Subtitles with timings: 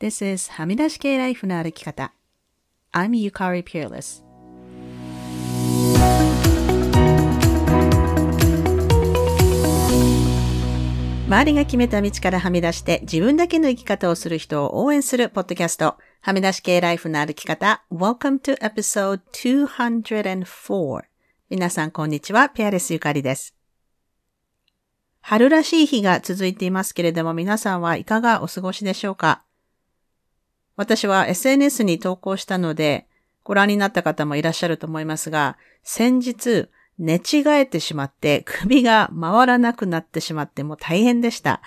[0.00, 2.14] This is はみ出し系ライフの歩き方。
[2.90, 4.24] I'm Yukari Peerless.
[11.26, 17.84] 周りが決めた道からはみ出して自分だけの生き方をする人を応援するポッドキャスト、はみ出し系ライフの歩き方。
[17.92, 21.02] Welcome to episode 204.
[21.50, 23.54] 皆さんこんにちは、ペアレスゆかりです。
[25.20, 29.44] 春らしい日が続いていますけれども皆さんはいかがお過ごしでしょうか？
[30.80, 33.06] 私は SNS に投稿したので
[33.44, 41.60] ご覧になった方もいらっしゃると思いますが、先日寝違えてしまって首が回らなくなってしまってもう大変でした。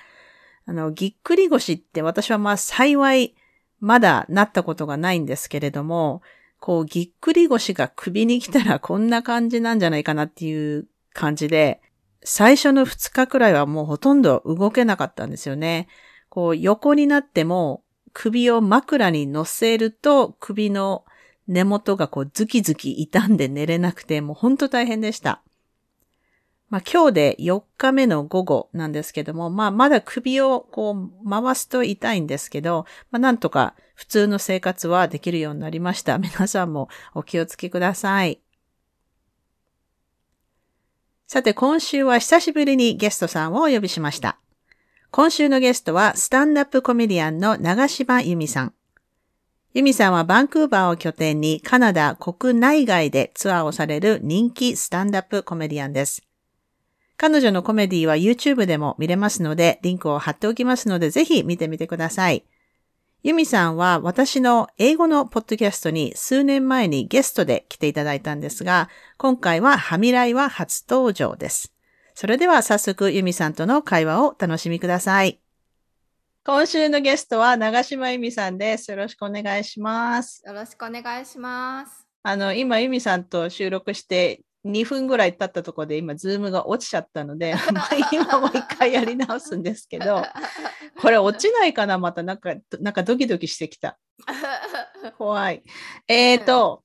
[0.66, 3.35] あの、ぎっくり腰って私はまあ幸い
[3.80, 6.23] まだなったことがないんですけれども、
[6.59, 11.82] こうぎっくり腰が首に来たらこんな感じなんじゃないかなっていう感じで、
[12.23, 15.88] 最初の2日くらいはもうほとんど動けなかったんですよね。
[16.30, 17.82] こう横になっても
[18.13, 21.04] 首を枕に乗せると首の
[21.48, 25.41] 根元がこうズキズキ傷んで寝れなくてもうほんと大変でした。
[26.70, 36.18] まあ今日で4日目の午後なんですけども、まあまだ首をこう回すと痛いんですけど、まあなんとか普通の生活はできるようになりました。
[36.18, 38.40] 皆さんもお気をつけください。
[41.27, 44.43] さて今週は久しぶりにゲストさんをお呼びしました。
[45.15, 48.73] 今週のゲストはスタンダップコメディアンの長島由美さん。
[49.75, 56.23] 由美さんはバンクーバーを拠点にカナダ国内外でツアーをされる人気スタンダップコメディアンです。
[57.15, 62.43] 彼女のコメディは YouTube でも見れますので、リンクを貼っておきますので、ぜひ見てみてください。
[63.21, 68.89] ユミさんは私の英語のポッドキャストに数年前にゲストで来ていただいたんですが、
[69.19, 71.72] 今回はハミライは初登場です。
[72.16, 75.39] それでは早速ユミさんとの会話を楽しみください。
[76.45, 78.91] 今週のゲストは長島由美さんです。
[78.91, 80.44] よろしくお願いします。
[80.45, 82.06] よろしくお願いします。
[82.22, 87.56] あの、今由美さんと収録して2分ぐらい経ったところで今、 Zoomが落ちちゃったので、
[88.13, 90.23] 今もう一回やり直すんですけど、
[91.02, 93.97] これ落ちないかなまたなんか、なんかドキドキしてきた。
[95.18, 95.63] 怖い。
[96.07, 96.84] えっ、ー、と、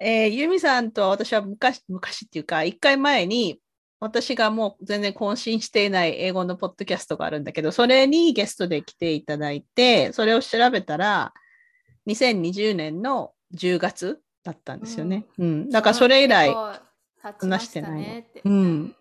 [0.00, 3.60] えー、ユミさんと私は昔、昔っていうか、1回前に、
[4.04, 11.32] 私がもう全然更新していない英語のポッドキャストがあるんだけど、それにゲストで来ていただいて、それを調べたら、
[12.06, 15.24] 2020年の10月だったんですよね。
[15.38, 15.46] うん。
[15.46, 16.54] うん、だからそれ以来、
[17.40, 18.26] 話してない。
[18.44, 18.94] うん。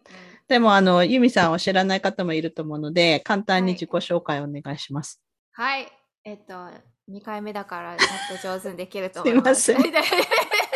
[0.48, 5.22] でも、あの、ユミさんを知らない方もいると思うので、簡単に自己紹介をお願いします。
[5.52, 5.92] はい。
[6.24, 6.54] えっと、
[7.12, 9.64] 2回目だから、ちょっと上手にできると思います。
[9.68, 9.94] すいません。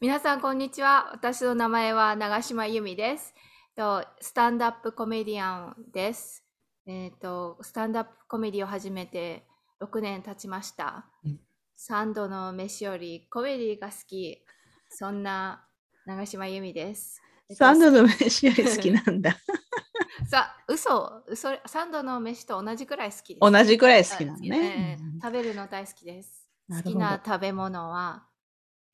[0.00, 1.10] 皆さん、こんにちは。
[1.12, 3.34] 私の名前は長島由美です。
[3.74, 6.44] とスタンダップコメディアンです。
[6.86, 9.44] えっ、と、スタンダップコメディを始めて
[9.80, 11.06] 6年経ちました。
[11.24, 11.40] うん、
[11.76, 14.40] 3度の飯よりコメディが好き。
[14.88, 15.66] そんな
[16.06, 17.20] 長島由美です。
[17.54, 19.36] サンドの飯より好きなんだ。
[20.30, 23.52] さ、嘘、嘘、サンドの飯と同じくらい好きです。
[23.52, 26.48] 同じくらい好きなのね、食べるの大好きです。
[26.70, 28.27] 好きな食べ物は、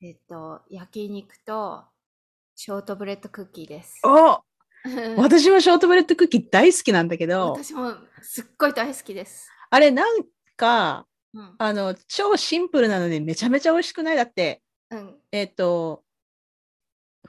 [0.05, 1.83] えっと、焼肉と
[2.55, 3.99] ショートブレッドクッキーです。
[4.03, 4.39] お
[5.17, 7.53] 私もショートブレッドクッキー大好きなんだけど。
[7.53, 9.49] 私もすっごい大好きです。
[9.71, 10.23] あれ、なん
[10.55, 14.61] か、うん、あの、超シンプルなのにめちゃめちゃ美味しくないだって、
[14.91, 16.03] うん、えっ、と、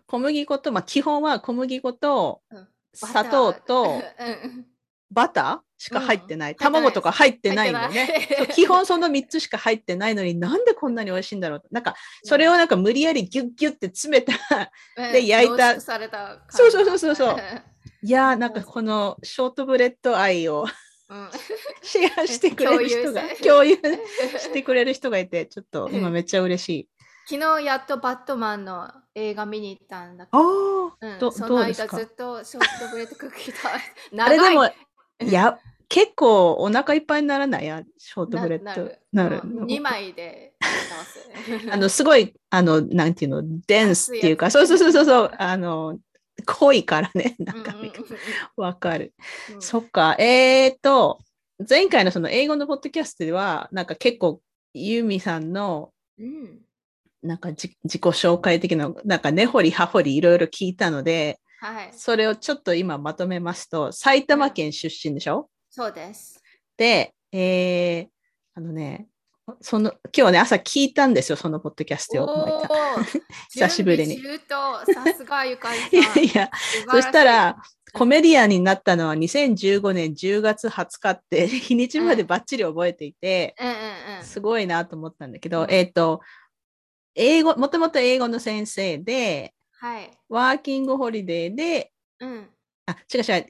[0.06, 2.42] 小麦粉と、まあ、基本は小麦粉と
[2.92, 4.02] 砂糖と
[5.10, 6.56] バターしか入ってない。
[6.56, 8.28] 卵とか入ってないのね。
[8.54, 11.62] 基本その3つしか入ってないのになんでこんなに美味しいんだろう。
[11.70, 11.94] なんか、
[12.24, 14.32] それをなんか無理やりギュッギュッって詰めた
[15.12, 15.80] で焼いた。
[15.80, 15.96] そ
[16.66, 17.36] うそうそうそうそう。
[18.02, 20.66] いやーなんかこのショートブレッド愛を
[21.82, 26.88] シェアしてくれる人が、共有してくれる人がいて、ちょっと今めっちゃ嬉しい。
[27.28, 33.64] 昨日やっとバットマンの映画見に行ったんだけど、あうん、その間ずっとショートブレッドクッキー食
[34.12, 34.70] べあれでも、
[35.22, 37.66] いや、結構お腹いっぱいにならない？
[37.66, 38.92] や、ショートブレッド。
[39.12, 39.40] なる。
[39.40, 40.54] 2枚で
[41.70, 45.98] あの、すごい、あの、なんていうの、デンスっていうか、そうそうそうそう、あの、
[46.44, 47.74] 濃いからね、なんか、
[48.56, 49.14] わかる。
[49.54, 51.20] うん、そっか、えー、っと、
[51.68, 54.42] 前回のその英語のポッドキャストでは、なんか結構、
[54.74, 56.60] ユーミさんの、うん。
[57.22, 66.42] なんか自己紹介的な、なんか根掘り葉掘りいろいろ聞いたので、はい、それをちょっと今まとめますと、埼玉県出身でしょ、うん、そうです。
[66.76, 68.08] で、えー、
[68.54, 69.08] あのね、
[69.60, 72.62] その今日ね、朝聞いたんですよ、そのポッドキャストを。
[73.52, 74.20] 久しぶりに。
[74.20, 74.84] さ
[75.16, 76.24] すがゆかりさん。
[76.24, 76.50] いやいや、
[76.90, 77.56] そしたら、
[77.92, 84.24] コメディアンになったのは2015年10月20日って日にちまでバッチリ覚えていて、うんうんうん。
[84.24, 86.20] すごいなと思ったんだけど、うんえっ、と、
[87.14, 89.54] 英語、もともと英語の先生で、
[89.86, 90.10] はい。
[90.28, 92.48] ワーキングホリデーで、うん。
[92.86, 93.46] あ、違う違う、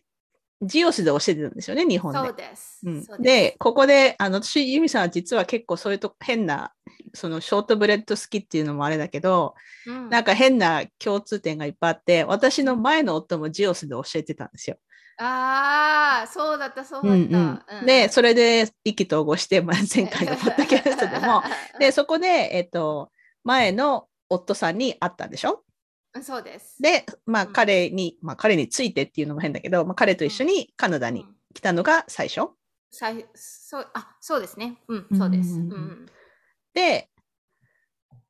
[0.63, 2.19] ジオスで教えてたんですよね、日本で。
[2.19, 2.81] そうです。
[2.85, 6.73] うんそうすで、ここで、あの、私、ユミさんは実は結構そういうとこ変な、
[7.15, 9.55] そのショートブレッド好きっていうのもあれだけど、
[9.87, 14.77] うんなんか変な共通点がいっぱいあって、私の前の夫もジオスで教えてたんですよ。
[15.19, 17.79] ああ、そうだった、そうだうんった。
[17.79, 21.43] うん、で、それで意気投合して、まあ、前回のポッドキャストでも、
[21.81, 23.11] で、そこで、えっと、
[23.43, 25.63] 前の夫さんに会ったんでしょ？
[26.23, 26.81] そうです。
[26.81, 32.51] で、まあうん彼に、まあ彼についてっていうのも変だけど、まあ彼と一緒にカナダにうん来たのが最初。
[32.91, 34.79] さいそうあそうですね。
[34.89, 35.55] うん、そうです。
[35.55, 36.07] ううん
[36.75, 37.09] で、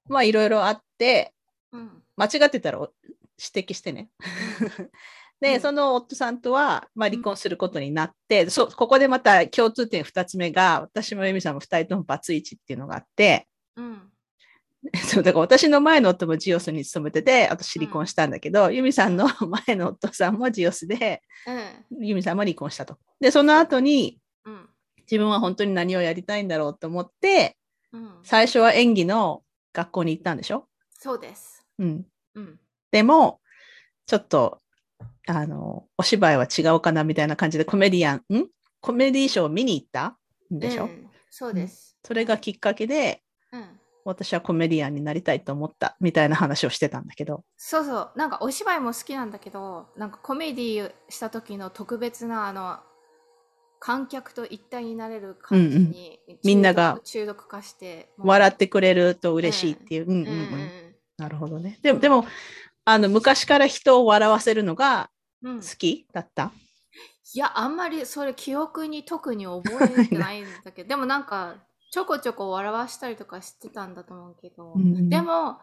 [0.08, 1.34] まあいろいろあって、
[1.72, 2.92] うん間違ってたらお
[3.54, 4.10] 指摘してね。
[5.40, 14.10] で、うんその夫さんとは、まあ、離婚することになって、そうここでまた共通点2つ目が、私も由美さんも2人ともバツイチっていうのがあって、うん
[15.08, 19.26] そうだから私の前の夫もジオスに勤めてて、私離婚したんだけど、由美さんの
[19.66, 21.22] 前の夫さんもジオスで、
[21.90, 22.06] うん。
[22.06, 22.98] 由美さんも離婚したと。
[23.20, 24.68] で、その後に、うん。
[25.10, 27.56] 自分は本当に何をやりたいんだろうと思って、
[27.92, 28.20] うん。
[28.22, 29.42] 最初は演技の
[29.72, 30.68] 学校に行ったんでしょ？
[30.98, 31.64] そうです。
[31.78, 32.06] うん。
[32.34, 32.60] うん。
[32.90, 33.40] でも、
[34.06, 34.60] ちょっと、
[35.26, 38.48] あの、お芝居は違うかなみたいな感じでコメディアン、ん？
[38.80, 40.16] コメディーショーを見に行った
[40.54, 41.10] んでしょ、うん。
[41.30, 41.96] そうです。
[42.04, 43.25] それがきっかけで、うん
[44.06, 47.44] 私はコメディアンになりたいと思ったみたいな話をしてたんだけど。
[47.56, 52.78] そうそう、なんかお芝居も好きなんだけど、なんかコメディした時の特別なあの
[53.80, 60.06] 観客と一体になれる感じに、中毒みんなが中毒化して、笑ってくれると嬉しいっていう。
[60.06, 60.18] うんうん。
[60.18, 60.70] うんうんうん。
[61.16, 61.78] なるほどね。
[61.82, 62.24] でも、でも、
[62.84, 65.10] あの、昔から人を笑わせるのが
[65.42, 65.60] うん。
[65.60, 66.52] 好きだった、
[67.34, 71.56] いや、あんまりそれ記憶に特に覚えてないんだけど、でもなんか
[71.90, 75.58] ちょこちょこ笑わしたりとかしてたんだと思うけど、うんでも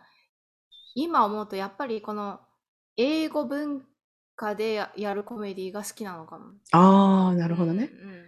[0.95, 2.39] 今思うとやっぱりこの
[2.97, 3.83] 英語文
[4.35, 6.51] 化でややるコメディが好きなのかも。
[6.71, 7.89] ああ、なるほどね。
[7.91, 8.23] うん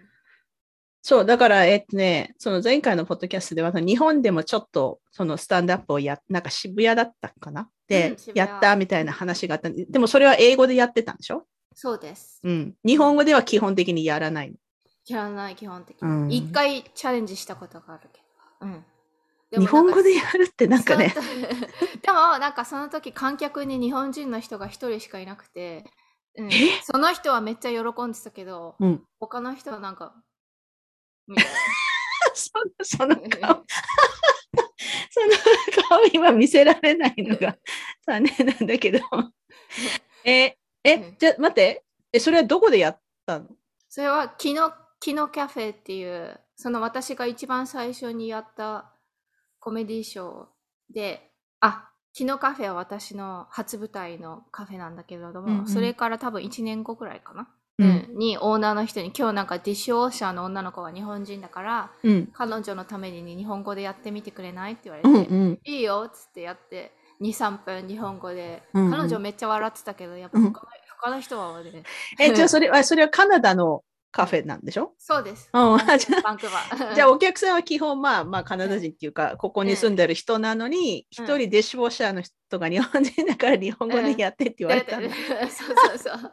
[1.07, 7.69] そう、だから、えっとね、その前回のポッドキャストでは、日本でもちょっと、そのスタンドアップをや、なんか渋谷だったかな？
[7.87, 9.85] で、うんやったみたいな話があったんで。
[9.85, 11.45] でもそれは英語でやってたんでしょ？
[11.75, 12.39] そうです。
[12.43, 12.73] うん。
[12.83, 14.55] 日本語では基本的にやらないの？
[15.07, 16.27] やらない、基本的うん。
[16.27, 16.37] に。
[16.37, 18.19] 一、回チャレンジしたことがあるけ
[18.61, 18.67] ど。
[18.67, 18.85] うん。
[19.51, 21.13] 日本語でやるってなんかね、
[22.01, 25.85] でもなんかその時観客に日本人の人が一人しかいなくて、
[26.35, 26.51] うん。
[26.51, 26.81] え？
[26.83, 29.03] その人はめっちゃ喜んでたけど、うん。
[29.19, 30.15] 他の人はなんか、
[31.27, 31.45] みたい
[32.33, 33.63] そのそのな顔、
[35.11, 37.55] その顔今見せられないのが
[38.05, 38.99] 残念なんだけど。
[40.25, 41.83] え、えうん、じゃ待って。
[42.11, 43.47] え、それはどこでやったの？
[43.87, 44.29] それは
[45.05, 48.91] キノキノカフェっていう、その私が一番最初にやった
[49.59, 50.45] コメディショー
[50.95, 51.29] で、
[51.59, 57.47] あ、キノカフェは私の初舞台のカフェなんだけれども、うんうんそれから多分1年後くらいかな？
[57.77, 62.27] うんうんにオーナーの人に今日なんかディッシュオーシャーの女の子は日本人だからうん。
[62.33, 65.59] 彼女のために日本語でやってみてくれないって言われて、うんうん。
[65.65, 70.53] いいよっつってやって23分日本語で、うんうん彼女めっちゃ笑ってたけどやっぱ他の,、
[70.99, 71.83] 他の人はね
[72.19, 73.83] え、じゃあそれは、それはカナダの
[74.15, 74.93] カフェなんでしょ？
[74.97, 75.77] そうです、うん。
[75.77, 76.95] バ ンじゃバンクーバー。
[76.95, 81.39] じゃあお客さんは基本まあまあカナダ人っていうか、ここに住んでる人なのに、一、うん。
[81.41, 85.09] 人デシュウォッシャーの人が日本人だから日本語でやってって言われたの。
[85.51, 86.31] そうそうそう。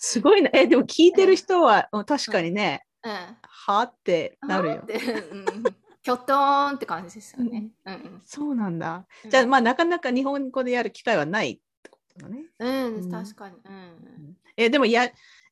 [0.00, 0.50] すごいな。
[0.52, 2.04] え、でも聞いてる人は、うん。
[2.04, 3.12] 確かにね、うん。
[3.12, 4.74] はあってなるよ。
[4.74, 4.86] あーっ。
[4.86, 7.70] てうんって感じですよね。
[7.84, 8.22] うん。
[8.24, 9.06] そうなんだ。
[9.24, 9.30] うん。
[9.30, 12.46] じゃあまあなかなか日本語でやる機会はないってことだね。
[12.58, 13.10] うん、うん。
[13.10, 13.56] 確かに。
[13.64, 14.36] うん。
[14.56, 15.08] え、でもや、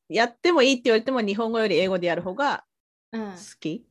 [0.09, 2.63] やってもいいって言われても日本語より英語でやる方が
[3.11, 3.21] うん。
[3.31, 3.85] 好き、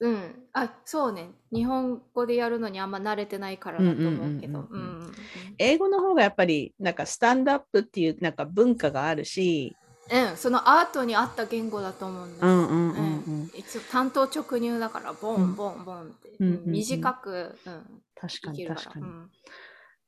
[0.00, 1.30] うん、あそうね。
[1.52, 4.60] 日本語でやるのにあんま慣れてないからだと思うけど。
[4.60, 5.04] うんうんうんうん。
[5.04, 5.12] うん
[5.58, 9.76] 英語の方がやっぱりなんかスタンドアップっていうなんか文化があるし、
[10.10, 10.36] うん。
[10.38, 13.50] そのアートに合った言語だと思うんです、うんうんうんうん。
[13.54, 16.70] 一応単刀直入だからボンボンボンって、うんうんうん。
[16.72, 19.00] 短く、うん、確かに確から。
[19.00, 19.06] に。
[19.06, 19.30] うん。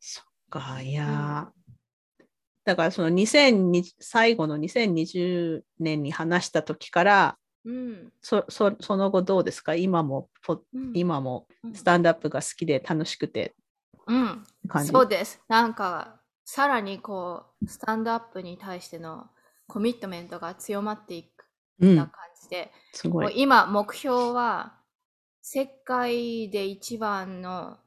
[0.01, 1.62] そっか、いやー、
[2.65, 8.13] だからその2020最後の2020年に話した時から、うん。
[8.21, 9.75] そそその後どうですか？
[9.75, 10.93] 今もポうん。
[10.95, 11.75] 今もうん。
[11.75, 13.55] スタンドアップが好きで楽しくて。
[14.07, 14.45] うん。
[14.85, 15.41] そうです。
[15.49, 19.27] なんかさらにこうスタンドアップに対しての
[19.69, 21.45] コミットメントが強まっていく
[21.81, 22.07] う、ようなん。
[22.11, 23.33] 感じで、すごい。
[23.41, 24.75] 今目標は
[25.41, 27.79] 世界で一番の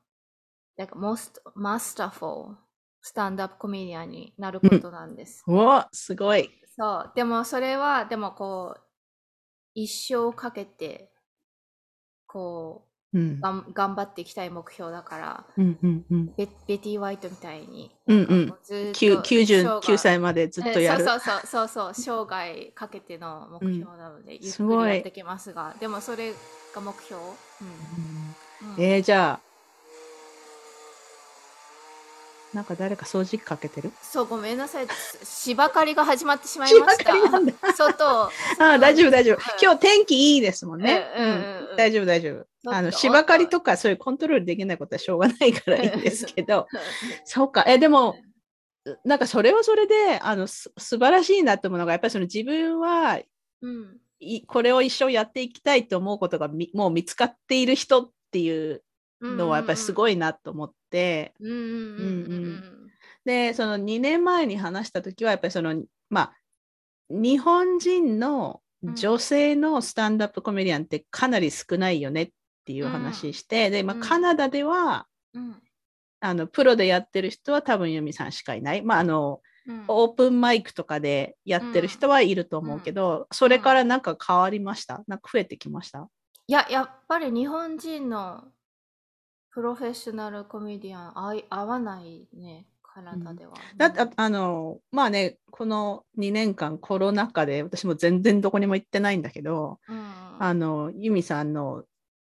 [0.77, 2.11] like most masterful スタ
[3.29, 5.43] ンドアップコメディアンになることなんです。
[5.47, 6.49] うわ、すごい。
[6.77, 7.11] そう。
[7.15, 8.81] でもそれは、でもこう、
[9.73, 11.11] 一生かけて、
[12.25, 21.03] こうんう、がん頑張っていきたい目標だから、うんうんうんベベティ・ワイトみたいに、うんうんなんかこずーっときゅう99生涯歳までずっとやる。
[21.03, 26.33] えそうそうそうそうそう、生涯かけての目標なので、ゆっくすごいりやってきますが、でもそれ
[26.73, 27.21] が目標？
[27.21, 27.31] うん
[28.67, 29.44] うんうんえー、じゃあ、
[32.55, 33.91] なんか誰か掃除機かけてる？
[34.01, 34.87] そう、ごめんなさい。
[35.23, 37.11] 芝刈りが始まってしまいました。
[37.11, 39.41] 芝刈りなんだ外、ああ、大丈夫、大丈夫うん。
[39.61, 41.05] 今日天気いいですもんね。
[41.17, 42.71] うんうん大丈夫、大丈夫。
[42.71, 46.67] あの、芝刈りとかそういうコントロールできないことはしょうがないからいいんですけど、
[47.25, 47.65] そうか。
[47.67, 48.15] え、でも、
[49.03, 53.19] なんかそれはそれで、あの、す素晴らしいなと思うのが、やっぱりその自分は、
[53.61, 53.97] うん。
[54.21, 58.81] いこれを一生やっていきたいと思うことがみもう見つかっている人っていう
[59.31, 60.13] のはやっぱりすごい。
[60.13, 62.91] いなと思って、うんうんうんうん
[63.25, 66.33] で、その2年前に話した時は、やっぱりその、まあ、
[67.09, 72.29] 日本人の女性のスタンダップコメディアンってかなり少ないよねっ
[72.65, 74.01] ていう話して、で、まあ、うん。
[74.01, 75.55] カナダでは、うん。
[76.19, 78.83] あの、プロでやってる人は多分ユミさんしかいない。
[78.83, 79.85] まあ、あの、うん。
[79.87, 85.03] オープンマイクとかでやってる人はいると思うけど、それからなんか変わりました？
[85.07, 86.07] なんか増えてきました？
[86.45, 88.43] いや、やっぱり日本人の
[89.55, 93.53] プロフェッショナルコメディアン合い合わないね、カナダでは。
[93.77, 100.05] だってああのまあねこの2年間コロナ禍で私も全然どこにも行ってないんだけど、うん
[100.37, 101.83] あのユミさんの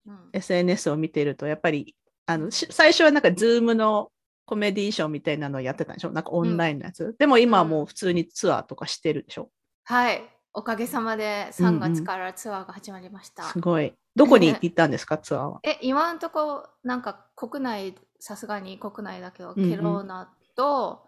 [0.07, 0.29] うん。
[0.33, 1.95] SNS を見てるとやっぱり
[2.27, 4.11] あのし最初はなんか Zoom の
[4.45, 6.11] コメディーショーみたいなのをやってたんでしょ？
[6.11, 9.49] なんかオンラインのやつ、でも今はもう普通にツアーとかしてるでしょ？
[9.83, 10.21] はい。
[10.53, 13.43] おかげさまで3月からツアーが始まりました。
[13.45, 15.59] すごいどこに行ったんですかツアーは？
[15.63, 19.69] え、今のとこ、なんか国内、さすがに国内だけど、うんうん。
[19.69, 21.03] ケローナと、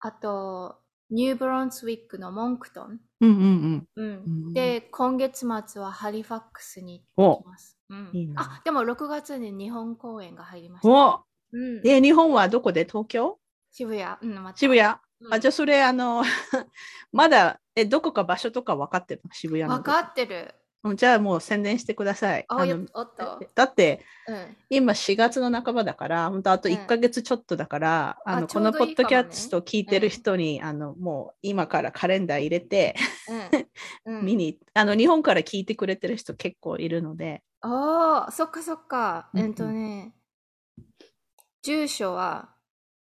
[0.00, 0.76] あと、
[1.10, 3.00] ニューブロンスウィックのモンクトン。
[3.20, 4.18] うんうんうん。
[4.48, 4.52] うん。
[4.52, 7.78] で、今月末はハリファックスにお行きます。
[7.88, 8.10] うん。
[8.12, 8.42] いいな。
[8.42, 10.88] あ、でも6月に日本公演が入りました。
[10.88, 11.24] お。
[11.52, 12.84] うん、え日本はどこで？
[12.84, 13.38] 東京？
[13.70, 14.16] 渋谷。
[14.20, 14.58] うん、また。
[14.58, 14.96] 渋谷。
[15.20, 15.32] うん。
[15.34, 16.24] あじゃあそれあの
[17.12, 19.30] まだえどこか場所とか分かってるの？
[19.32, 19.70] 渋谷の。
[19.70, 20.52] わかってる。
[20.90, 22.44] うんじゃあもう宣伝してください。
[22.48, 23.40] あ、あのっと。
[23.54, 24.56] だってうん。
[24.70, 32.96] 今4月の半ばだから本当あとうん1ヶ月ちょっとだから、あのあちょうどこのポッドキャスト聞いてる人に、あのもう今からカレンダー入れて、
[34.06, 34.18] うん。
[34.18, 39.30] うん、 見にあの日本から聞いてくれてる人結構いるのでああ、そっかそっか。
[39.34, 40.14] うんうんえっとね、
[41.62, 42.54] 住所は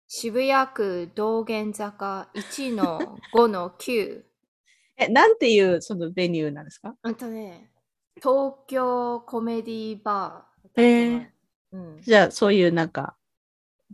[0.08, 4.24] 渋谷区道玄坂1の5の9。
[4.98, 6.96] えなんていうそのベニューなんですか？
[7.08, 7.71] えっとね、
[8.16, 10.82] 東京コメディバー。
[10.82, 11.28] へー
[11.74, 13.16] うん、じゃあそういうなんか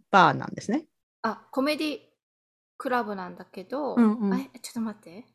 [0.10, 0.86] バーなんですね。
[1.22, 2.00] あ、コメディ
[2.78, 5.26] クラブなんだけど、うんうんちょっと待って。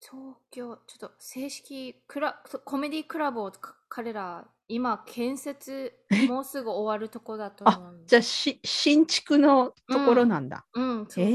[0.00, 5.92] 東京、ちょっと正式クラコメディクラブをか彼ら今建設
[6.28, 8.04] もうすぐ終わるとこだと思う。
[8.06, 10.66] じゃあし新築のところなんだ。
[10.72, 11.24] うん、そうそうそう。
[11.24, 11.30] へ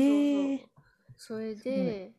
[0.56, 0.60] ー
[1.18, 2.14] それすごいで、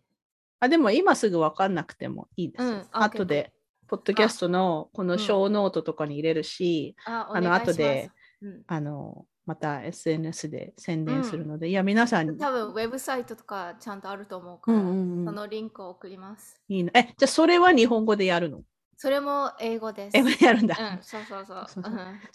[0.61, 2.69] あでも今すぐ分かんなくてもいいですよ。
[2.69, 3.54] うんあ後で、
[3.95, 8.11] ポッドキャストのこのショーノートとかに入れるし、あ、の後で、
[8.43, 16.61] うんあの、また SNS で宣伝するので、いや、皆さん、多分ウェブサイトとかちゃんとあると思うから、うんそのリンクを送ります。
[16.69, 16.91] いいな。
[16.93, 18.63] え、じゃあそれは日本語でやるの？
[18.97, 20.17] それも英語です。
[20.17, 20.77] 英語でやるんだ。
[20.77, 21.67] うん、そうそうそう。
[21.69, 21.81] そ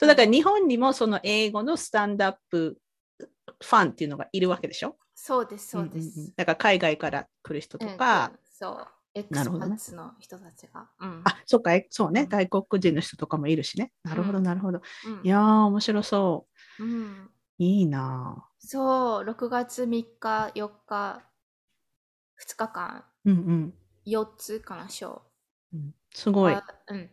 [0.06, 2.78] うだから日本にもその英語のスタンダップ
[3.20, 4.96] ファンっていうのがいるわけでしょ？
[5.14, 6.34] そうです、そうでんんんす。
[6.38, 8.88] だから海外から来る人とうんか、うんそう。
[9.16, 10.90] エクなるほどねの人たちが。
[11.00, 13.92] うんあ、そっか、えそうね、うん外国人の人とかもいるしね。
[14.04, 14.82] なるほど、うんなるほど。
[15.06, 16.48] うんいやー、面白そ
[16.80, 17.32] うんう。
[17.58, 21.22] いいなそう、6月3日、4日、
[22.38, 23.74] 2日間、ーうんうん
[24.06, 25.22] 4つかな、ショー。
[25.74, 25.96] うん。
[26.14, 26.54] すごい。
[26.54, 27.10] あうん。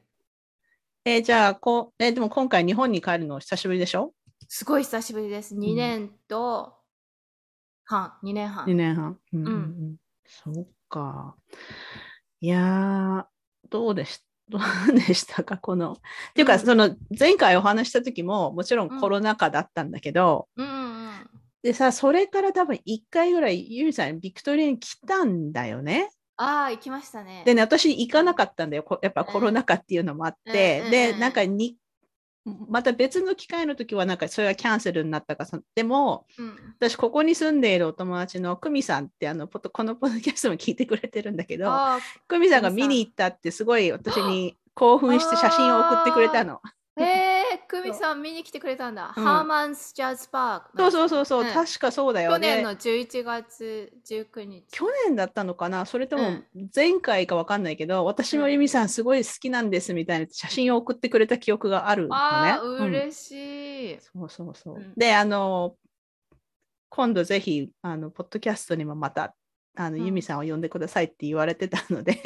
[1.04, 4.12] えーじゃあこう、えーでも今回日本に帰るの久しぶりでしょ？
[4.48, 5.54] すごい久しぶりです。
[5.56, 6.74] 2年と
[7.84, 8.66] 半、2年半。
[8.66, 9.18] ?2 年半。
[9.32, 9.62] うんうんううん
[9.92, 11.36] ん、そうか。
[12.40, 13.24] いやー、
[13.70, 15.92] どうでし どうでしたかこの。
[15.94, 15.96] っ
[16.34, 21.26] ていうか、うんその前回お話した時ももちろんコロナ禍だったんだけど、うんうんうん。
[21.62, 26.10] でさ、それから多分1回ぐらいユミさんビクトリアに来たんだよね。
[26.36, 27.42] ああ、行きましたね。
[27.44, 28.84] でね、私行かなかったんだよ。
[28.84, 30.78] こやっぱコロナ禍っていうのもあって。
[30.80, 31.76] うんうんで、うんなんかに、
[32.68, 41.98] また別の機会の時はなんかそれはキャンセルになったかそでもうん、私ここに住んでいるお友達の久美さんってあのポッド このポッドキャストも聞いてくれてるんだけどあ
[42.28, 46.60] 久美さんが見に行ったってすごい私に興奮して写真を送ってくれたの。
[46.64, 47.25] ーえー、
[47.68, 49.12] 久美さん見に来てくれたんだ。
[49.16, 50.78] うんハーマンスジャズパーク。
[50.78, 52.48] そうそうそうそう、ん確かそうだよね。
[52.48, 54.64] 去年の11月19日。
[54.70, 55.84] 去年だったのかな？
[55.86, 62.14] それともうん前回かわかんないけど、私もユミさんすごい好きなんですみたいな写真を送ってくれた記憶があるのね。
[62.14, 63.98] ああ、うん嬉しい。
[64.00, 64.76] そうそうそう。
[64.76, 65.74] うんで、あの、
[66.88, 69.34] 今度ぜひ、あの、ポッドキャストにもまた、
[69.76, 72.22] あの、うんユミさんを呼んでくださいって言われてたので、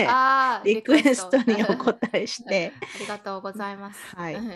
[0.65, 4.17] リクエストにお答えして、ト ありがとうございます。
[4.17, 4.53] はいうん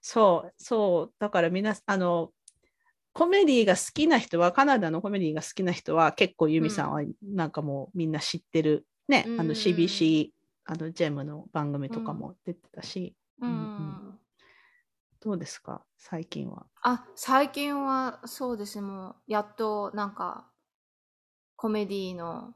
[0.00, 2.30] そう、そう、だから皆さん、あの、
[3.12, 9.50] コメディが好きな人は、カナダのコメディが好きな人は、結構ユミさんはなんかもうみんな知ってる、ね、あのうん。
[9.52, 10.30] CBC、
[10.64, 13.50] あのジェムの番組とかも出てたし、うん。
[13.50, 14.18] うん
[15.20, 16.66] どうですか、最近は。
[16.82, 20.48] あ、最近はそうですね、もうやっとなんか
[21.56, 22.54] コメディの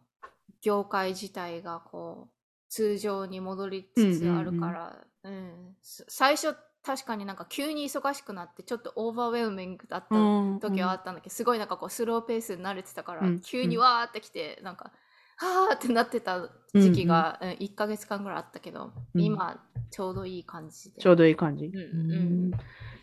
[0.60, 2.34] 業界自体がこう
[2.68, 5.76] 通常に戻りつつあるから、うん。
[5.82, 10.16] す最初確かになんか急に忙しくなってちょっとオーバーウェルミングだった
[10.60, 13.40] 時はあったんだけど、すごいなんかこうスローペースに慣れてたから、うん。
[13.40, 14.92] 急にわーってきてなんか
[15.36, 19.20] はーってなってた時期が、うん1ヶ月間ぐらいあったけど、うん。
[19.20, 21.00] 今ちょうどいい感じで。
[21.00, 21.66] ちょうどいい感じ。
[21.66, 22.14] うんう
[22.48, 22.50] ん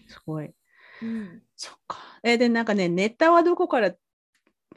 [0.07, 0.51] すごい。
[1.01, 1.41] うん。
[1.55, 1.98] そっか。
[2.24, 3.93] えーで、なんかね、ネタはどこから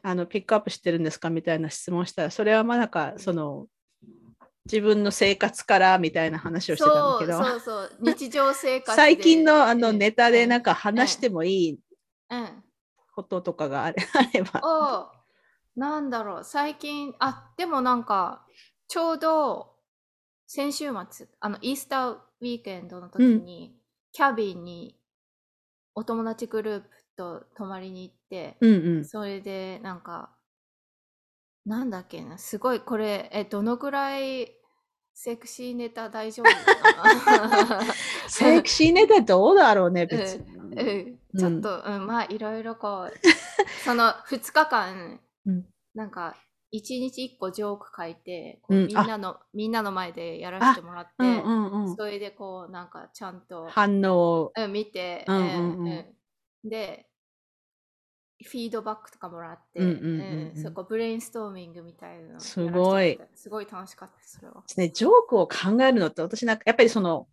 [0.02, 3.66] あのピックアップしてるんですかみたいな質問したら、それはまあなんか、その、
[4.66, 8.96] 自分の生活からみたいな話をしてたんだけど、そうそう 日常生活で。
[8.96, 9.98] 最近のあのうん。
[9.98, 11.80] ネタでなんか話してもいい
[12.30, 12.64] うん。
[13.14, 14.60] こととかがあれ あれば。
[14.62, 16.44] おなんだろう。
[16.44, 18.46] 最近あでもなんか
[18.88, 19.74] ちょうど
[20.46, 23.78] 先週末あのイースターウィークエンドの時に、
[24.12, 24.98] キャビンに
[25.94, 29.04] お友達グループと泊まりに行って、うんうん。
[29.04, 30.30] それでなんか
[31.64, 34.52] なんだっけなすごいこれえどのぐらい
[35.14, 37.84] セクシーネタ大丈夫かな？
[38.28, 40.44] セクシーネタどうだろうね、 別に。
[40.54, 41.38] うん。
[41.38, 43.12] ちょっと、うんまあいろいろこう
[43.84, 45.66] その2日間、うん。
[45.94, 46.34] なんか
[46.72, 51.96] 1日1個ジョーク書いてみんなのみんなの前でやらせてもらって、うんうんうん。
[51.96, 54.52] それでこうなんかちゃんと、反応を。
[54.56, 55.44] うん、見て、うんうん。
[55.44, 55.90] うんう
[56.64, 56.68] ん。
[56.68, 57.06] で
[58.42, 60.62] フィードバックとかもらって、うんうんうんうん。
[60.62, 63.18] そこブレインストーミングみたいなのすごい。
[63.34, 64.62] すごい楽しかったそれは。
[64.76, 67.26] ね、ジョークを考えるのって私なんかやっぱりその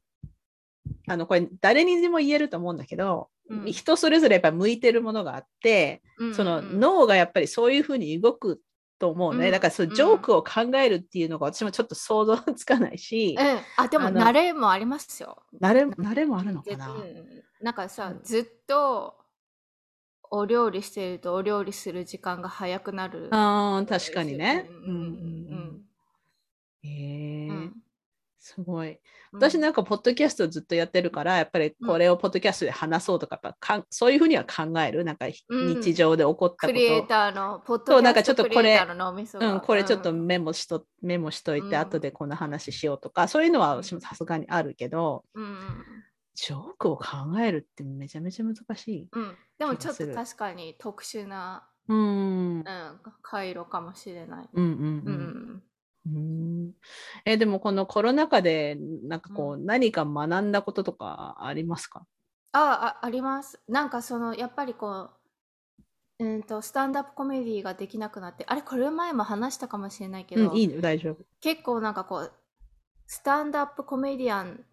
[1.08, 3.72] あのこれ誰にでも言えると思うんだけど、うん。
[3.72, 6.66] 人それぞれやっぱ向いてるものがあって、うんそのうん。
[6.66, 8.62] うん脳がやっぱりそういうふうに動く
[9.00, 9.52] と思うね、うん。
[9.52, 15.42] だからそのジョークを考えるっていうのが私もちょっと想像つかないし、うん、あでも慣れもありますよ。
[15.62, 17.26] 慣れ慣れもあるのかな、うん。
[17.62, 18.20] なんかさ、うん。
[18.24, 19.16] ずっと
[20.32, 23.30] お料理してるとお料理する時間が早くなる。
[23.32, 24.70] あー確かにね。
[24.70, 25.82] うんうんうんうん。
[26.84, 27.76] へえ、うん。
[28.40, 28.92] すごい。
[28.92, 29.00] うん。
[29.40, 35.04] 私なんかポッドキャストずっとやってるから、やっぱりこれをポッドキャストで話そうとか、やっぱかんそういうふうには考える。
[35.04, 35.68] なんかうん。
[35.82, 36.68] 日常で起こったこと。
[36.68, 39.54] クリエイターの、ポッそうなんかドキャストちょっとこれクリエイターの脳みそが。
[39.54, 41.76] うん、これちょっとうんメモしと、メモしといて、うん。
[41.76, 45.99] 後でこの話しようとか、そういうのはさすがにあるけど、うん
[46.42, 49.08] ジョークを考えるってめちゃめちゃ難しい。
[49.12, 51.98] うん、でもちょっと確かに特殊な、うん。
[51.98, 52.66] ううんん、
[53.22, 54.50] 回路かもしれない。
[54.54, 55.64] うんううんん。
[56.06, 56.72] うん
[57.26, 62.06] えでもこのコロナ禍でなんかこう、何か学んだこととかありますか？
[62.54, 63.60] ああ、あります。
[63.68, 65.10] なんかその、やっぱりこ
[66.20, 71.24] う、うんと、スタンダップコメディができなくなって、あれ、これ前も話したかもしれないけど、うん、いいね、大丈夫。
[71.42, 72.32] 結構なんかこう、
[73.08, 74.66] スタンダップコメディアン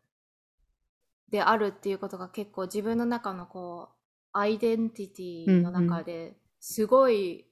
[1.30, 3.96] であるっていうことが結構自分の中のこう、
[4.32, 7.46] アイデンティティの中ですごい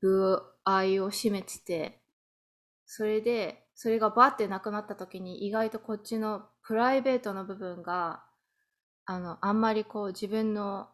[0.00, 2.02] 部合を占めてて、
[2.86, 8.24] それで、それがバってなくなった時に意外とこっちのプライベートの部分が、
[9.06, 10.88] あの、あんまりこう自分の、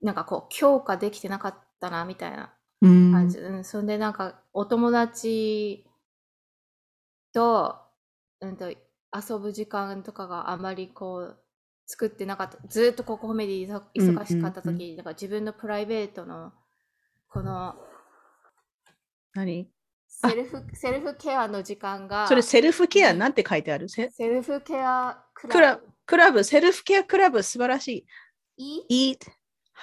[0.00, 3.38] なんかこう強化できてなかったなみたいなうん感じ。
[3.38, 5.84] うん、そんでなんかお友達
[7.32, 7.76] と、
[8.40, 8.72] うんと、
[9.14, 11.38] 遊ぶ時間とかがあまりこう
[11.86, 12.58] 作ってなかった。
[12.68, 16.52] ずーっとこうコメディ忙忙しかった時、うんうんなんか自分のプライベートの
[17.28, 17.74] この
[19.34, 19.68] 何？
[20.08, 23.88] セルフセルフケアの時間がそれセルフケアなんて書いてある？
[23.88, 28.04] セセルフケアククラブ、クラブ、セルフケアクラブ、素晴らし
[28.56, 29.12] いい。
[29.14, 29.30] eat,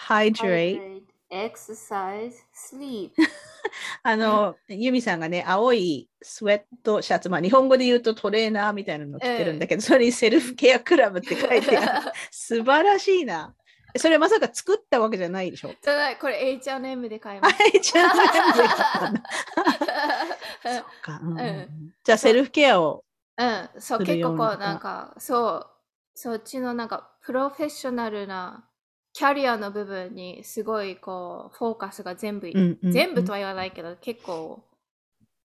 [0.08, 1.04] hydrate.
[1.32, 3.12] exercise, sleep.
[4.04, 12.12] あの、ユミさんがね、青いスウェットシャツ、まあ日本語で言うとトレーナーみたいなの着てるんだけど、それにセルフケアクラブって書いてある。
[12.32, 13.56] 素晴らしいな。
[13.98, 15.74] それまさか作ったわけじゃないでしょ？
[15.82, 19.24] じゃない、これ H&M で買いましはい、じゃあなんで買ったん。
[20.76, 23.04] そっか、うんうんうんうんじゃあセルフケアを。
[23.38, 25.68] うん、そう、結構こう、なんか、そう、
[26.14, 28.70] そっちのなんか、プロフェッショナルな
[29.16, 32.92] キャリアの部分にすごいこうフォーカスが全部、うんうんうん。
[32.92, 34.62] 全部とは言わないけど結構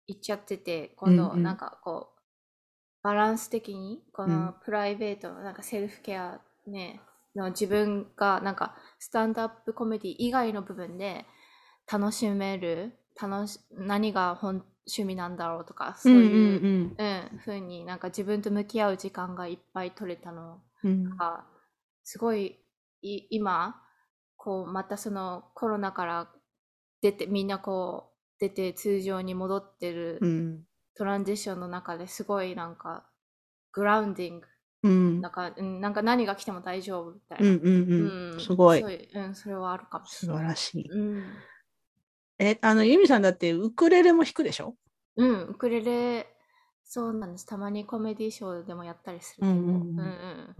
[0.07, 1.43] いっちゃってて今度うんうん。
[1.43, 2.21] なんかこう
[3.03, 4.31] バランス的にこうん。
[4.31, 7.01] のプライベートのなんかセルフケアね
[7.35, 11.25] の自分がなんかスタンドアップコメディ以外の部分で
[11.91, 20.59] 楽しめる楽し何が本趣味なんだろうとかそういう、うんうん、ふうになんか自分と向き合う時間がいっぱい取れたの
[21.19, 21.47] が
[22.03, 22.64] すごいい
[23.31, 23.81] 今
[24.37, 26.29] こうまたそのコロナから
[27.03, 30.65] 出てみんなこう出て通常に戻ってるうん。
[30.97, 33.05] トランジションの中ですごいなんか
[33.73, 34.47] グラウンディング
[34.85, 35.21] うん。
[35.21, 38.33] なんか,、うん、なんか何が来ても大丈夫みたいな、うんうんうん。
[38.35, 38.41] うん。
[38.41, 38.81] すごい。
[38.81, 40.07] そうん、それはあるかも。
[40.07, 40.43] し素れない。
[40.45, 40.89] 晴らしい。
[40.91, 41.25] うん、
[42.39, 44.77] え、あの、ユミさんだってウクレレも弾くでしょ？
[45.17, 46.34] うん、ウクレレ
[46.95, 47.45] そうなんです。
[47.45, 49.99] たまにコメディショーでもやったりするけど、うんうんうん。
[49.99, 50.07] うん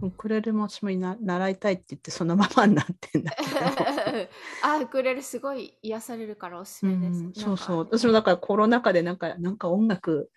[0.01, 0.07] うん。
[0.09, 3.49] ウクレレも私もな習いたいって言ってそのままになってんだけど。
[4.61, 7.23] あ、ウクレレすごい癒されるからおすすうめです。
[7.23, 7.77] ん、そうそう。
[7.77, 10.29] 私もだからコロナ禍でなんか、なんか音楽、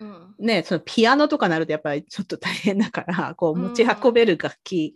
[0.00, 4.94] うん、ね、そのピアノとかなるとやっぱりちょっと大変だから、こう持ち運べる楽器、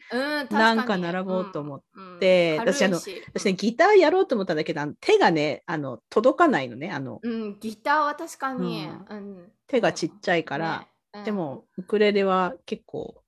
[0.51, 2.55] なんか並ぼうと思っうんて。
[2.55, 2.61] うん。
[2.61, 7.21] 私あの私ね、ギターやろうと思ったんだけど、手がね、あの届かないのね、あの。
[7.61, 9.53] ギターは確かに、ううん。
[9.67, 10.89] 手がちっちゃいから、ね。
[11.15, 11.25] うん。
[11.25, 13.23] でもウクレレは結構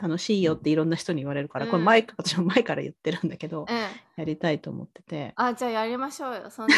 [0.00, 5.32] 楽しいよっていろんな人に言われるから、これうん前、 私も前から言ってるんだけど、うん、やりたいと思ってて。
[5.36, 6.50] あ、じゃあやりましょうよ。
[6.50, 6.74] そんで、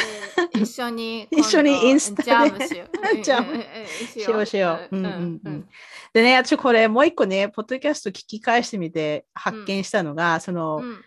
[0.59, 2.97] 一緒に一緒にインスタでジャムしよう。
[4.21, 4.97] しようしよう。
[4.97, 5.69] うんうんううんん。
[6.15, 11.05] でね、私これもう一個ね、ポッドキャスト聞き返してみて発見したのが、その、うん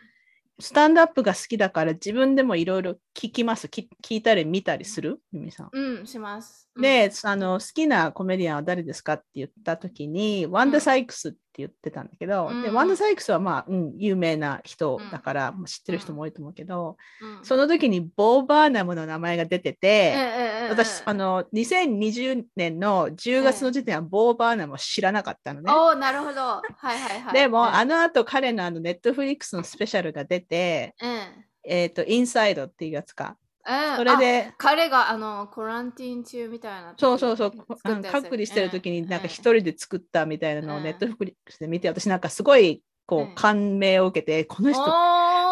[0.59, 3.67] スタンドアップが好きだから自分でもいろいろ聞きます。
[3.67, 5.19] き聞いたり見たりする？
[5.31, 5.69] ゆみさん。
[5.73, 6.69] うん、します。
[6.75, 25.71] うん、で、あの、好きなコメディアンは誰ですかって言ったときに、ワンダ・サイクスって言ってたんだけど、で、うんワンダ・サイクスはまあ、うん、有名な人うんだから、まあ知ってる人も多いと思うけど、うん、その時にボー・バーナムの名前が出てて、うんうんうんうん私、あの、2020年の10月の時点はボー・バーナムを知らなかったのね。
[25.71, 26.41] おお、なるほど。
[26.41, 27.33] はいはいはい。
[27.33, 31.45] でも、うんあの後彼のあのネットフリックスのスペシャルが出て、うん。
[31.65, 33.37] えっ、と、インサイドっていうやつか。
[33.65, 40.83] うん、それであ彼があのコランティン中みたいなそうそうそう、隔離してる時になんか一うん人で作ったみたいなのをうん。
[40.83, 44.91] ネットフリックスで見て、私なんかすごいこう感銘を受けて、この人、こ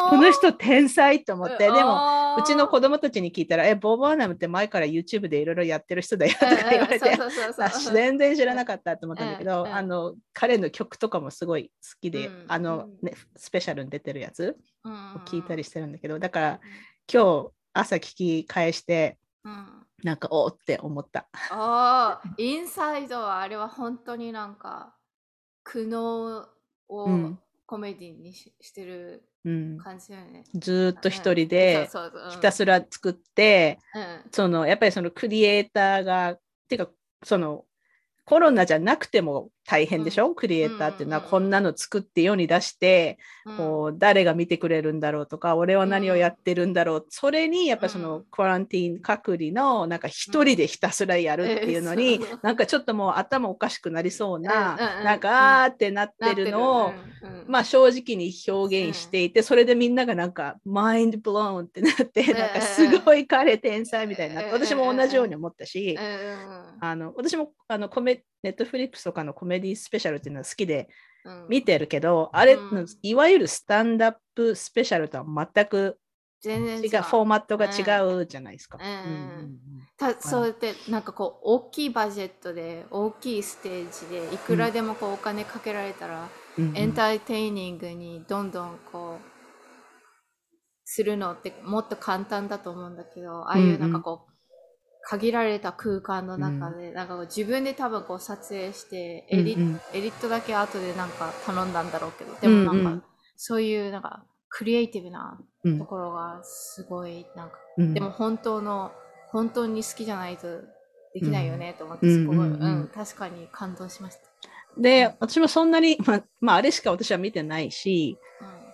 [0.09, 7.17] この人天才と思って、でも、もうちの子供たちに聞いたら、え、ボー・バーナムって前から YouTube でいろいろやってる人だよとか言われて、
[7.93, 12.45] 全然知らなかったと思ったんだけど、あの彼の曲とかもすごい好きで、うん。
[12.47, 13.05] あの、うん。
[13.05, 14.93] ね、スペシャルに出てるやつうん。
[14.93, 14.95] を
[15.25, 16.59] 聞いたりしてるんだけど、だから
[17.11, 19.85] 今日朝聞き返して、うん。
[20.03, 21.27] なんかおーって思った。
[21.51, 24.95] ああ、インサイドはあれは本当になんか
[25.63, 26.45] 苦悩
[26.89, 27.39] をうん。
[27.65, 30.43] コメディにし,、してるうん、感じだよね。
[30.53, 31.89] ずーっと一人で
[32.31, 34.31] ひたすら作って、うん。
[34.31, 36.91] そのやっぱりそのクリエイターがっていうか
[37.23, 37.65] その
[38.25, 41.31] コロナじゃなくても大変でしょ、クリエイターっていうのはうんうんうん。
[41.31, 43.57] こんなの作って世に出して、うん。
[43.57, 48.23] こう誰が見てくれるんだろうとか俺は何をやってるんだろう、それにやっぱりその、うん。
[48.31, 52.39] クアランティーン隔離のなんか一人でひたすらやるっていうのに、うん。
[52.41, 56.93] なんかちょっともう頭おかしくなりそうな、うんうんうんなんかあーってなってるのを、
[57.47, 62.37] まあ正直に表現していて、それでみんながなんかマインドブローンってなって、ん。
[62.37, 66.77] なんかすごい彼天才みたいになって、うん私も同じように思ったしう、んうん。
[66.79, 70.89] あの私もあのコメネットフリックスとかのコメディスペシャルっていうのは好きで
[71.23, 71.45] うん。
[71.49, 75.99] 見てるけど、あれ、うんいわゆるスタンダップスペシャルとは全く
[76.41, 78.79] 全然違う、フォーマットが違うじゃないですか。
[80.19, 86.27] そうやってなんかこう大きいバジェットで大きいステージでいくらでもこうお金かけられたら、
[86.57, 86.77] うんうん。
[86.77, 89.31] enter taining にどんどんこう
[90.83, 94.30] するのってもっと簡単だと思うんだけどああいうなんかこう、
[95.03, 99.81] 限られた空間の中で、なんかこう自分で多分こう撮影してエディ,、うんうん。
[99.93, 103.03] エディットだけ後でなんか頼んだんだろうけどでもなんか、うんうん
[103.43, 107.93] そういうなんかクリエイティブなうんところがすごいなんか、うん。
[107.95, 108.91] でも本当の
[109.29, 110.61] 本当に好きじゃないと
[111.15, 112.81] できないよねと思って、うんすごい、うんうんうん。
[112.81, 114.21] うん確かに感動しました。
[114.77, 118.19] で、私もそんなに、まあ、まあ、あれしか私は見てないし、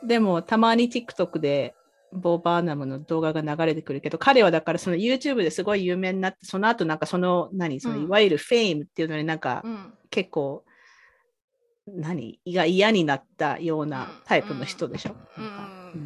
[0.01, 0.07] うん。
[0.09, 1.73] でもたまに TikTok で
[2.11, 8.03] ボー・バーナムの動画が流れてくるけど、彼はだからその YouTube ですごい有名になって、その後なんかその、何、そのうん。
[8.03, 9.93] いわゆるフェイムっていうのになんかうん。
[10.09, 10.63] 結構、
[11.87, 15.15] 何、が嫌になったようなタイプの人でしょ？
[15.37, 15.43] うん。
[15.45, 15.91] なんか。
[15.95, 16.01] うん。
[16.01, 16.03] う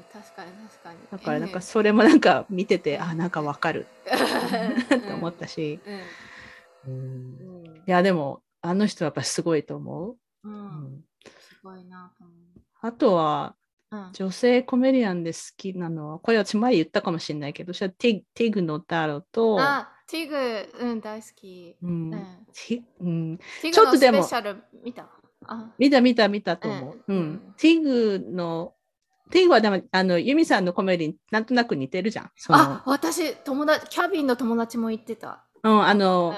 [0.00, 0.04] ん。
[0.12, 1.00] 確かに確かに。
[1.10, 3.88] だからなんかそれもなんか見てて、あ、なんかわかる。
[4.06, 5.82] うんと思ったし、
[6.86, 6.92] うん。
[6.92, 7.58] うん。
[7.58, 10.16] うんいやでもあの人はやっぱりすごいと思う。
[10.44, 10.54] ううん。
[10.98, 11.04] ん
[11.40, 12.36] すごいなと思う。
[12.82, 13.65] あとは、うん。
[14.12, 20.36] 女性コメディアンで好きなのは、これ私前言ったかもしれないけど、私はティティグのダロと、あ、ティグ、
[20.80, 21.76] うん、大好き。
[21.82, 25.08] うんうんちょっとでもペシャル見た？
[25.46, 26.94] あ、見た見た見たと思う。
[27.06, 27.54] ううんん。
[27.58, 28.74] ティグの、
[29.30, 32.30] ティグはでも、あの、ユミさんのコメディになんとなく似てるじゃん。
[32.50, 35.44] あ、私、友達、キャビンの友達も言ってた。
[35.62, 36.34] うん、あうんの、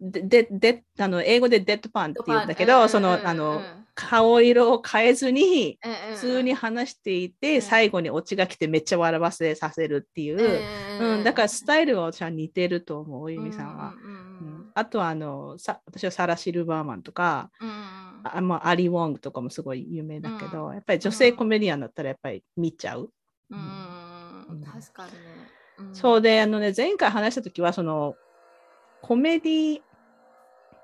[0.00, 0.10] うん。
[0.10, 5.76] で、で、であの、英語でデッドパンって言うんだけど、その、うんあのうん、顔色を変えずに、
[6.12, 7.62] 普通に話していて、うん。
[7.62, 10.60] 最後にオチが来てめっちゃ笑わせさせるっていう、
[11.00, 13.94] うん、だからスタイルは私は似てると思う、ユミさんは。
[14.00, 14.18] うんうん。
[14.18, 14.20] う
[14.60, 14.70] ん。
[14.72, 17.50] あとはあのさ私はサラ・シルバーマンとか、
[18.22, 23.10] あまあ、アリ・ウォングとかもすごい有名だけど、やっぱり女性コメディアンだったらやっぱり見ちゃう。
[23.50, 24.62] うん。
[24.64, 25.18] 確かにね。
[25.78, 25.94] うん。
[25.94, 28.14] そうで、あのね、前回話したときは、その、
[29.02, 29.80] コメディ、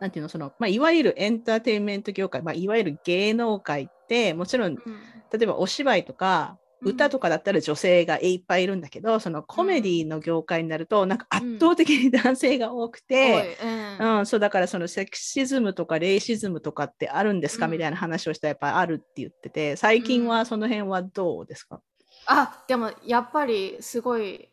[0.01, 4.81] なんていうの、その、まあ、いわゆるエンターテインメント業界、まあ、いわゆる芸能界って、もちろん、うん。
[5.33, 6.89] 例えばお芝居とか、うん。
[6.91, 13.59] 歌とかだったら女性がいっぱいいるんだけど、そのコメディの業界になると、なんか圧倒的に男性が多くて、
[14.01, 14.19] うん。
[14.19, 17.73] うん、そうだからそのセクシズムとかレイシズムとかってあるんですか、うん。
[17.73, 21.81] みたいな話をしたらやっぱりあるって言ってて、最近はその辺はどうですか、
[22.27, 24.51] あ、でもやっぱりすごい、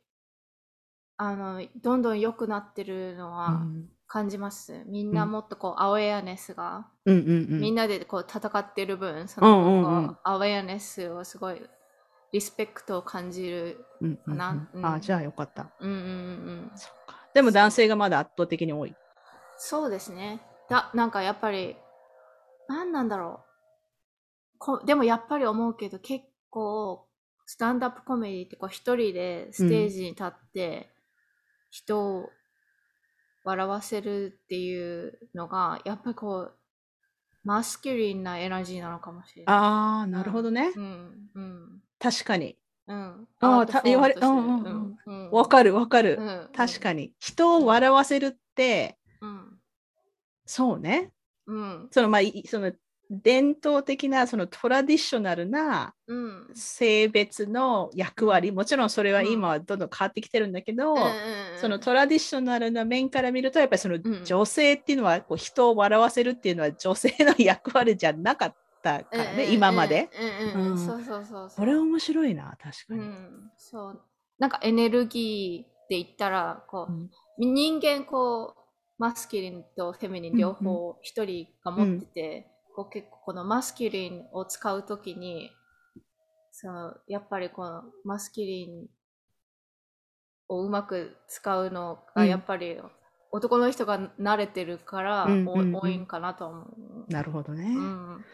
[1.17, 4.84] あの、どんどん良くなってるのうはん、感じます。
[4.88, 7.60] みんなもっとこう、アウェアネスが、うんうんうん。
[7.62, 11.62] みんなでこう戦ってる分、そうんうんうんのアウェアネスをすごい、
[12.34, 13.86] リスペクトを感じる。
[14.02, 15.71] うんうんうんなうんあじゃあよかった。
[15.80, 16.71] うんうんうん
[17.34, 18.93] でも男性がまだ圧倒的に多い。
[19.56, 20.41] そうですね。
[20.69, 21.78] だなんかやっぱり、
[22.67, 23.45] なんなんだろ
[24.56, 24.58] う。
[24.58, 27.08] こでもやっぱり思うけど、結構、
[27.45, 30.91] スタンダップコメディってこう一人でステージに立って、
[31.69, 32.30] 人を
[33.43, 36.58] 笑わせるっていうのが、やっぱりこう、
[37.43, 39.56] マスキュリンなエナジーなのかもしれない。
[39.56, 40.71] ああ、なるほどね。
[40.75, 42.58] うん、うん、確かに。
[42.88, 43.27] うん。
[43.39, 46.17] あーアウトフォームた言われうんうんうんうんわかるわかる。
[46.19, 47.13] うん確かに。
[47.19, 49.60] 人を笑わせるって、うん、
[50.45, 51.12] そうね。
[51.47, 52.71] うん、そのまあ、いその
[53.12, 56.52] 伝統的なそのトラディショナルなうん。
[56.56, 60.95] 性別の役割、もちろんそれは今はどんどん変わってきてるんだけど、
[61.60, 70.10] そのトラディショナルな面から見ると、やっぱりそのん女性っていうのはこう人を笑わせるっていうのは女性の役割じゃなかったからね、今まで。。
[70.54, 71.58] うんうんうんうんそうそうそうそう。
[71.58, 73.00] これ面白いな、確かに。
[73.00, 74.02] うん、そう。
[74.39, 78.62] なんかエネルギーで言ったら、こう、うん人間こう、
[79.00, 85.51] マスキュリンとフェミニン両方一人が持ってて、こう結構このマスキュリンを使うときに、
[86.51, 88.88] そのやっぱりこのマスキュリン
[90.49, 92.77] をうまく使うのがうんやっぱり
[93.31, 97.12] 男の人が慣れてるから、多いんかなと思う。
[97.12, 97.65] なるほどね。
[97.75, 98.25] うん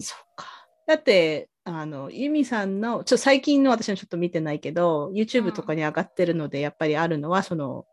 [0.00, 0.46] そっか。
[0.86, 7.86] だって、あの、ユミさんの、ちょ最近の私はちょっと見てないけど、YouTube とかに上がってるので、やっぱりあるのは、その、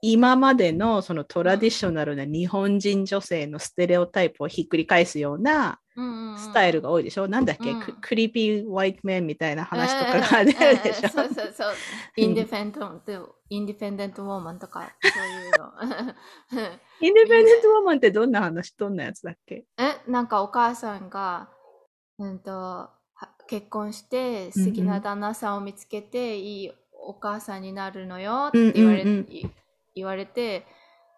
[0.00, 5.80] 今までのそのトラディショナルな日本人女性のステレオタイプをひっくり返すような
[6.36, 7.80] スタイルが多いでしょ、なんだっけ、うん。
[7.80, 11.08] ククリーピー・ホワイト・メンみたいな話とかが出るでしょ？
[11.08, 11.74] そうそうそう。
[12.16, 15.50] インディペンデント、インディペンデントウォーマンとか、そういう
[16.06, 16.14] の。
[17.00, 19.64] インディペンデント・ウォーマンってどんな話、どんなやつだっけ？
[19.78, 21.48] え、なんかお母さんが、
[22.18, 22.92] うんと、は
[23.48, 29.52] 結婚して素敵な旦那さんを見つけて、いいお母さんになるのよって言われ,、うんうんうん
[29.98, 30.66] 言われて、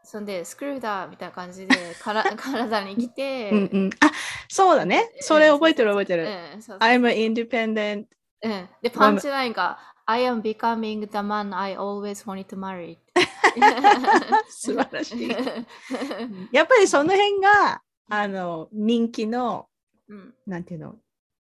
[0.02, 3.90] そんで、スクーだみたいな感じでから 体に来て、うんうん。
[4.00, 4.10] あ、
[4.48, 5.10] そうだね。
[5.20, 6.24] それ覚えてる覚えてる。
[6.54, 8.06] うんそうそう I'm an independent
[8.42, 12.96] うん、で、パンチラインが、I am becoming the man I always wanted to marry.
[14.48, 15.28] 素晴らしい。
[16.50, 19.68] やっぱりその辺が、あの、人気の、
[20.08, 20.96] うんなんていうの、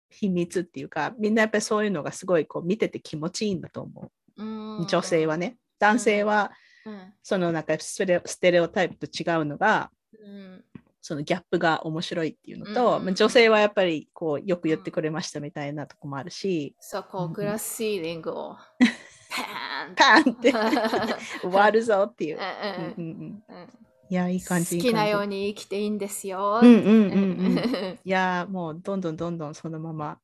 [0.09, 4.85] 秘密っていうか、みんなやっぱりそういうのがすごいこう見てて気持ちいいんだと思う。
[4.85, 5.57] 女性はね。
[5.79, 6.68] 男性は、うん
[7.23, 10.63] そのなんかステレオステレオタイプと違うのが、うん
[11.01, 18.57] そのギャップが面白いっていうのうんと、うんうん女性はやっぱりこうよく言ってくれましたみたいなとこもあるし、そう、こう、グラスシーリングを、
[19.95, 22.37] パーンって割 るぞっていう。
[22.37, 23.69] うんうんうんうんうん
[24.11, 24.77] いや、いい感じ。
[24.77, 25.45] 好きなように。
[25.45, 26.59] に生きていいんですよ。
[26.63, 27.99] うんうんうんうん。
[28.03, 30.19] いや、もうどんどんどんどんそのまま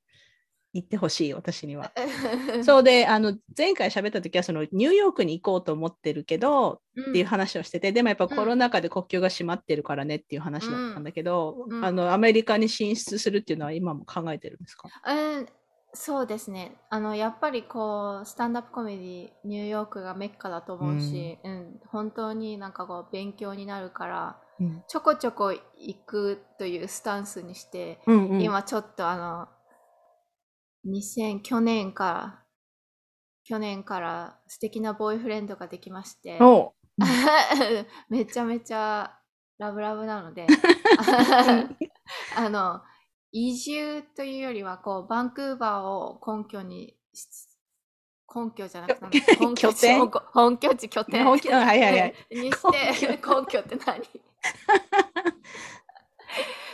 [0.76, 1.92] 行ってほしい、私には。
[2.64, 11.84] そうで、あの前回喋った時はそのニューヨークに行こうと思ってるけど、うんっていう話をしてて、でもやっぱコロナ禍で国境が閉まってるからねっていう話だったんだけど、うん。
[11.84, 14.90] あのアメリカに進出するっていうのは今も考えてるんですか？
[15.06, 15.48] うん
[15.98, 16.76] そうですね。
[16.90, 24.84] あの、やっぱりこう、スタンダップコメディ、ニューヨークがメッカだと思うし、うん、本当になんかこう、勉強になるから、うん。
[24.90, 29.48] ちょこちょこ行くというスタンスにして、今ちょっとあの、
[30.86, 32.44] 2000、去年から、
[33.44, 36.40] 去年から素敵なボーイフレンドができまして、
[38.10, 39.20] めちゃめちゃ
[39.58, 40.48] ラブラブなので、
[42.36, 42.82] あの、
[43.32, 47.28] 移住というよりは、こう、バンクーバーを根拠にし、
[48.34, 51.24] 根拠じゃなくて、 拠本拠地、本拠本拠地、拠点。
[51.24, 52.16] 本気はいはいはい。
[52.32, 54.02] にして、根拠って何？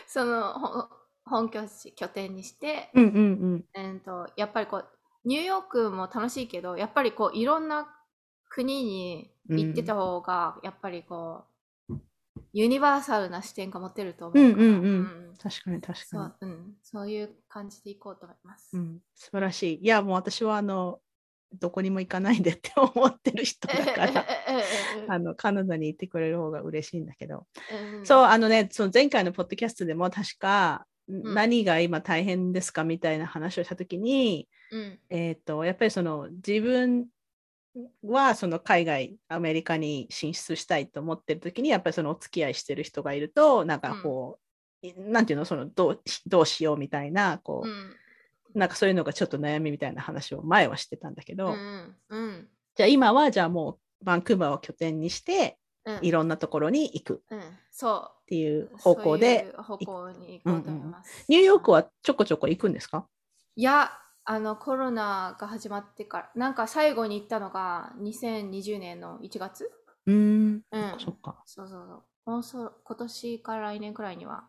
[0.07, 1.00] その、ほ
[1.31, 3.19] 本拠地、拠点にして、うんうんう
[3.55, 3.65] ん。
[3.73, 4.85] えーと、やっぱりこう、
[5.23, 7.87] ニューヨークも楽しいけど、やっぱりこう、いろんな
[8.49, 11.45] 国に行ってた方が、やっぱりこ
[11.89, 11.95] う、
[12.51, 18.69] ユニバーサルな視点が持てると思うから、うんうんうん確かに確かそう、うん、そういう感じで行こうと思います。
[18.73, 18.79] に。
[18.79, 19.79] うん、素晴らしい。
[19.83, 20.99] いや、もう私はあの、
[21.59, 24.25] どこにも行かないでって思ってる人だから、
[25.09, 27.47] あの、カナダに行ってくれる方が嬉しいんだけど。
[27.97, 34.99] うんそう、あのね、その前回のポッドキャストでも確か、ん何が今大変ですかみたいな話をしたときに、うん。
[35.09, 37.07] えっ、と、やっぱりその自分
[38.03, 44.39] はその海外、アメリカに進出したいと思ってるときに、やっぱりそのお付き合いしてる人がいると、なんかこ
[44.83, 47.95] う、いなんていうの、そのどうどうしようみたいな、こう、うん。
[48.53, 52.47] なんかそういうのがちょっと悩みみたいな話を前はしてたんだけど、うんうん。
[52.75, 55.99] じゃあ今はじゃあもうバンクーバーを拠点にして、うん。
[56.01, 57.13] いろんなところに行く。
[57.15, 57.41] っうん。
[57.71, 58.27] そう。
[58.27, 61.25] ていう方向で、そういう方向に行こうと思います。
[61.27, 63.05] ニューヨークはちょこちょこ行くんですか？
[63.55, 63.91] いや、
[64.23, 69.71] あのコロナが始まってから、なんか最後に行ったのが2020年の1月
[70.05, 70.95] うーん、うん。
[70.99, 71.41] そっか。
[71.45, 72.29] そうそうそう。
[72.31, 74.47] もうそ今年から来年くらいには。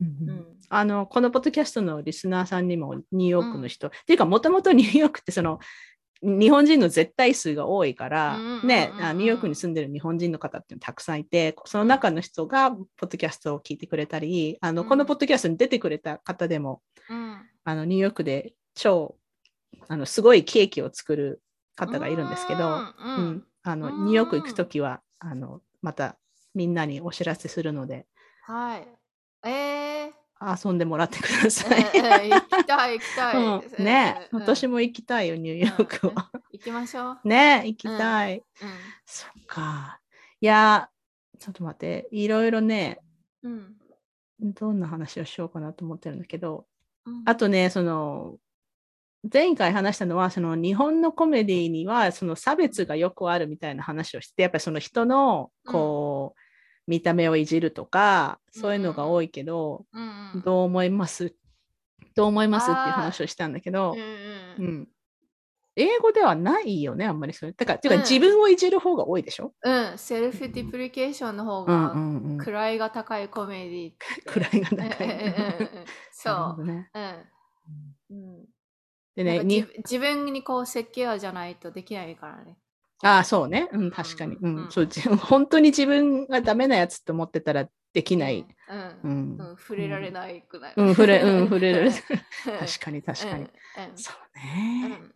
[0.00, 0.30] うんうん。
[0.30, 0.46] うん。
[0.68, 5.58] あのこのポッドキャストのリスナーさんにもニューヨークの人、っていうかもともとニューヨークってその
[6.20, 14.88] 日本人の絶対数が多いから、ねあニューヨークに住んでる日本人の方ってたくさんいてその中の人がポッドキャストを聞いてくれたりあの、うん。
[14.88, 19.16] このポッドキャストに出てくれた方でもうん、あのニューヨークで超
[19.88, 21.42] あのすごいケーキを作る
[21.76, 22.84] 方がいるんですけど、うんう
[23.18, 23.28] うん。
[23.30, 23.44] ん。
[23.62, 24.04] あのうん。
[24.06, 26.16] ニューヨーク行くときはあのまた
[26.54, 28.06] みんなにお知らせするので。
[28.42, 28.88] はい。
[29.44, 29.97] え
[30.40, 31.80] 遊んでもらってくだー、さい。
[31.94, 33.36] えー行きたい行きたい。
[33.36, 36.30] うん、ね、うん私も行きたいよ、ニューヨークは。
[36.52, 37.18] 行きましょう。
[37.24, 38.38] ね、行きたい。
[38.38, 38.44] う
[39.04, 40.00] そっか。
[40.40, 40.88] いや、
[41.38, 43.00] ちょっと待って、いろいろね、
[43.42, 43.48] ん。
[43.48, 43.74] うん。
[44.40, 46.66] どんな話をしようかなと思ってるんだけど、
[47.04, 48.36] うんあとね、その、
[49.32, 56.40] 前回話したのは、その日本のコメディには、その差別がよくあるみたいな話をして、やっぱりその人の、こう、
[56.88, 60.42] 見た目をいじるとか、そういうのが多いけど、うんうん。
[60.42, 61.34] どう思います？
[62.16, 64.04] どう思いますっていう話をしたんだけど、うんう
[64.58, 64.88] うんん。
[65.76, 67.52] 英語ではないよね、あんまりそれ。
[67.52, 69.52] だから、てかうん自分をいじる方が多いでしょ？
[69.62, 72.44] うん、セルフディプリケーションの方うんが。
[72.70, 73.92] 位が高いコメディ。
[74.56, 76.64] 位が高いそう。
[76.64, 76.90] ね。
[78.10, 78.16] うん。
[78.16, 78.44] うん
[79.14, 82.56] でね、自分にこう設計はじゃないとできないからね。
[83.02, 83.68] ああ、そうね。
[83.72, 84.36] うん、確かに。
[84.36, 88.46] うんうん、そう、本当に自分がダメなやつと思ってたらできない。
[88.70, 89.38] うん。
[89.38, 90.74] ううん触れられないくない。
[90.76, 91.90] うん、触れ、うん、 触れられる。
[91.92, 93.44] 確確かに、確かに。
[93.44, 93.50] うん
[93.94, 94.88] そううね。
[94.88, 95.14] ん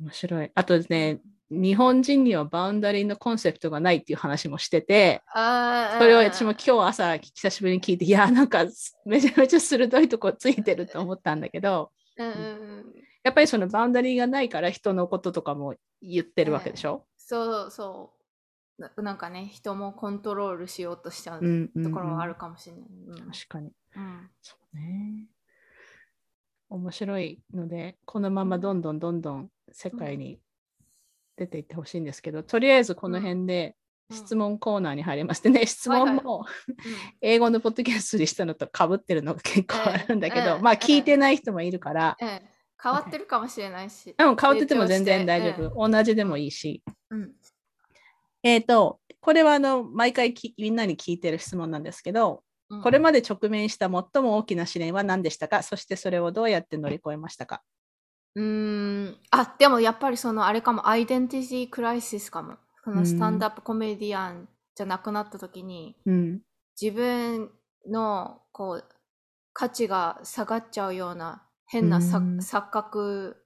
[0.00, 0.50] 面白い。
[0.54, 8.64] あとね、日本人にはバウンダリーのコンセプトがないっていう話もしてて、それを私も今日朝久しぶりに聞いて、いや、なんか
[9.06, 12.67] めちゃめちゃ鋭いとこついてると思ったんだけど、うんうんうん
[13.28, 18.12] やっぱりそのバウンダリーがないから人のこととかも言ってるわけでしょ、そうそ
[18.78, 18.82] う。
[18.82, 18.90] な。
[18.96, 21.84] なんかね、人もコントロールしようとしちゃううんうんうん。
[21.84, 22.84] ところはあるかもしれない。
[23.06, 23.30] うん。
[23.30, 23.70] 確かに。
[23.96, 24.30] うん。
[24.40, 25.26] そうね。
[26.70, 30.40] 面白いので、このままどんどんどんどん世界に
[31.36, 33.76] 出ていってほしいんですけど、とりあえずこの辺で
[34.10, 34.16] うん。
[34.16, 35.42] 質問コーナーに入ります。
[35.42, 36.46] でね、質問も
[37.20, 42.40] 英語のポッドキャストにしたのと被ってるのが結構あるんだけど、まあうんうん聞いてない人もいるから、うんうん
[42.82, 44.14] 変わってるかもしれないし。
[44.18, 45.88] うん、変わってても全然大丈夫。
[45.88, 46.82] 同じでもいいし。
[47.10, 47.32] うん
[48.44, 55.62] えっ、と、これはあの毎回きみんなに聞いてる質問なんですけど、うんこれまで直面した最も大きな試練は何でしたか？
[55.62, 57.62] そしてそれをどうやって乗り越えましたか？
[58.34, 66.40] うーんあでもやっぱりそのあれかもアイデンティティクライシスかもそのスタンダップコメディアンじゃなくなった時にうん。
[66.80, 67.50] 自分
[67.90, 68.84] のこう
[69.54, 72.38] 価値が下がっちゃうような変なさうん。
[72.38, 73.36] 錯覚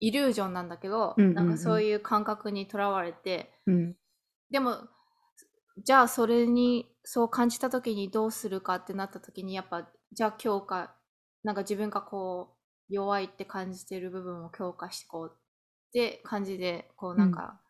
[0.00, 1.34] イリュージョンなんだけど、うんうんうん。
[1.34, 3.52] なんかそういう感覚にとらわれて。
[3.66, 3.96] うん。
[4.50, 4.88] でも
[5.84, 10.94] じゃあそれにそう感じた時にどうするかってなった時にやっぱじゃあ強化
[11.44, 12.56] なんか自分がこ
[12.90, 15.40] う弱いって感じてる部分を強化してこうっ
[15.92, 17.60] て感じでこうなんか、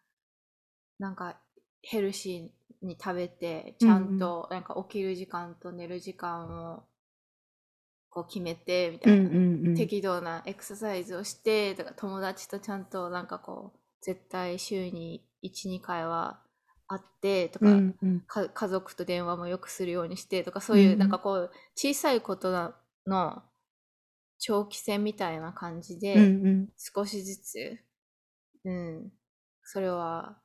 [0.99, 1.39] なんか
[1.83, 2.51] ヘルシ
[2.83, 6.85] に食べて、ちゃんとなんか起きる時間と寝る時間を
[8.19, 16.41] こう決めてみたいな、うん適度なエクササイズをしてとか友達とちゃんとなんかこう絶対週に12回は
[16.89, 18.21] 会ってとか,、うんうん。
[18.27, 20.99] か家族と電話もよくするようにしてとかそういう、うん。
[20.99, 22.75] なんかこう小さいことな
[23.07, 23.43] の
[24.39, 26.69] 長期戦みたいな感じで、うんうん。
[26.77, 27.79] 少しずつ、
[28.65, 29.13] うん、
[29.63, 30.39] それは、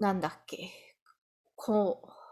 [0.00, 0.70] なんだっけ、
[1.54, 2.23] こう、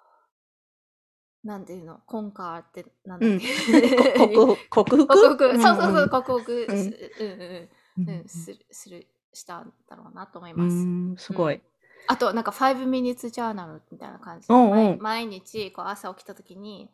[1.45, 3.49] なんていうの、コンカーってなんだっけ、
[4.17, 5.07] こ克服克服？
[5.09, 5.61] 克服、うん。
[5.61, 6.67] そうそうそう、克服。
[6.67, 7.69] す、うんうんうん。
[7.99, 8.21] うん。
[8.21, 10.77] うん、する、する、したんだろうなと思いうます。
[10.77, 11.61] んすごい。
[12.07, 14.47] あと、なんか5 minutes journal みたいな感じ。
[14.47, 14.99] で、うんうん。
[15.01, 16.89] 毎毎日こう朝起きたときに、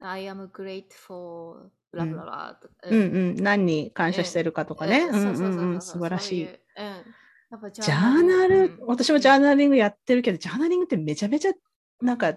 [0.00, 2.98] I am grateful, ブラブラブラとか、うん。
[2.98, 5.02] うん何に感謝してるかとかね。
[5.02, 5.80] うん。
[5.82, 6.36] 素晴らしい。
[6.46, 8.78] ジジャーナル、うん。
[8.86, 11.52] 私もジャーナリングやってるけど、ジャーナリングってめちゃめちゃ
[12.00, 12.34] なんか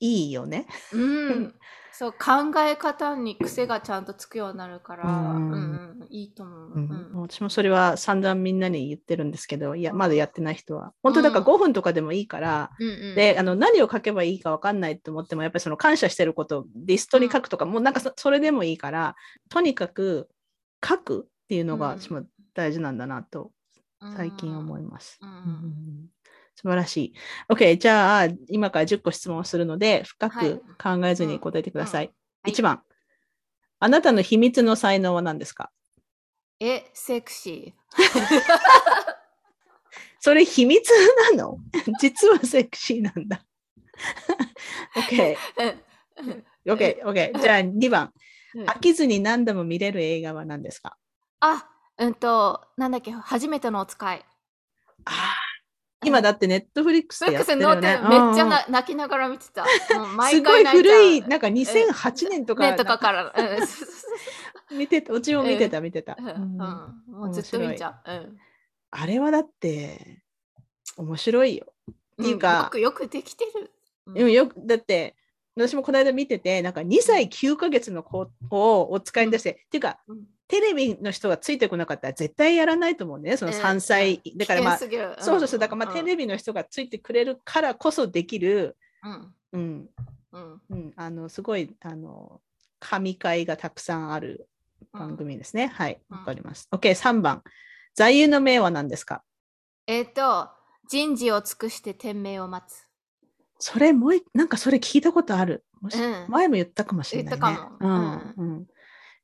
[0.00, 0.66] いいよね。
[0.92, 1.54] うん、
[1.92, 5.54] そう考え方に癖がちゃんとつくようになるから、ううんん
[6.00, 6.72] うん、いいと思う。
[6.74, 7.10] うん。
[7.14, 7.20] うん。
[7.22, 10.92] 私もそれは散々みんなに言ってるんですけど、いや、まだやってない人は。
[11.02, 11.54] 本当だからうん。
[11.54, 12.70] 5分とかでもいいから、
[13.14, 19.14] で、あの、何を書けばいいか分かんないと思っても、やっぱりその感謝してることをリストに書くとか、もうなんかそそれでもいいから、
[19.48, 20.28] とにかく
[20.84, 21.96] 書くっていうのが
[22.54, 23.52] 大事なんだなと
[24.16, 25.18] 最近思いいます。
[25.22, 26.13] うんうん
[26.56, 27.14] 素晴らしい。
[27.48, 30.52] OK、じゃあ、今から10個質問をするので、深はい。
[30.54, 32.06] く考えずに答えてください。
[32.06, 32.12] は
[32.50, 32.52] い。
[32.52, 32.82] 1番、
[33.80, 35.70] あなたの秘密の才能は何ですか？
[36.60, 37.74] え、セクシ
[40.20, 40.88] それ秘密
[41.32, 41.58] なの？
[42.00, 43.44] 実はセクシーなんだ。
[44.96, 45.36] OK、
[46.66, 47.40] OK、OK。
[47.40, 48.12] じゃあ2番、
[48.54, 48.66] うん。
[48.66, 50.96] 飽きずに何度も見れる映画は何ですか？
[51.40, 54.24] あ、うんと、なんだっけ、初めてのお使い。
[55.04, 55.14] あー
[56.04, 57.98] 今だってネットフリックスでやってるよね。
[58.08, 59.64] めっちゃな泣きながら見てた。
[59.88, 63.34] す毎ごい古い、なんか2008年とかねとかから。
[64.72, 66.16] 見てた、うちも見てた、見てた。
[66.16, 68.10] もうずっと見ちゃう。
[68.10, 68.38] うん。
[68.90, 70.22] あれはだって、
[70.96, 71.72] 面白いよ。
[71.90, 72.64] っていうかん。
[72.64, 73.70] よくよくできてる。
[74.06, 74.32] うん。
[74.32, 75.16] よく、だって、
[75.56, 84.20] 私もこの間見てて、なんか2歳9ヶ月の子をお使いに出して、っていうか、うんテレビの人がついてこなかったら絶対やらないと思うね、その3歳。
[84.24, 86.24] うんだからまあ、そうそうそう、だからまあ、テレビ。
[86.24, 89.88] ビの人がついてくれるからこそできる、うんうん、
[90.32, 92.40] うんうん、あの、すごい、あの、
[92.78, 94.48] 神回がたくさんある
[94.92, 95.68] 番組ですね。
[95.68, 96.68] はい、うんわかります。
[96.70, 97.42] OK、3番。
[97.94, 99.22] 座右の銘は何ですか？
[99.86, 100.50] えっと、
[100.88, 102.86] 人事を尽くして天命を待つ。
[103.58, 105.64] それもう一、なんかそれ聞いたことある。
[105.80, 107.40] もしうん前も言ったかもしれない、ね。
[107.40, 108.46] 言ったかもうん。
[108.46, 108.66] うん。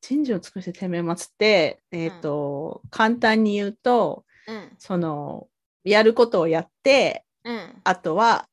[0.00, 5.48] 人事を尽くして天命を待つって、えっ、と、簡単に言うと、うんその、
[5.84, 7.80] やることをやって、うん。
[7.84, 8.46] あとは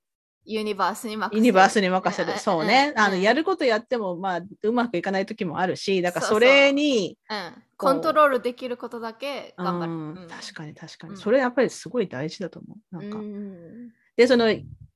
[0.48, 1.38] ユニバースに任せる。
[1.38, 2.32] ユニバースに任せる。
[2.32, 2.93] うんそうね。
[2.95, 7.64] あの、うんやることやっても、まあ、うまくいかない時もあるし、だからそうそうそれに、うん。
[7.76, 9.91] コントロールできることだけ頑張る。
[9.91, 11.14] うんうん確かに確かに。
[11.14, 12.95] うんそれやっぱりすごい大事だと思う。
[12.95, 13.18] なんか。
[13.20, 14.50] うんで、その、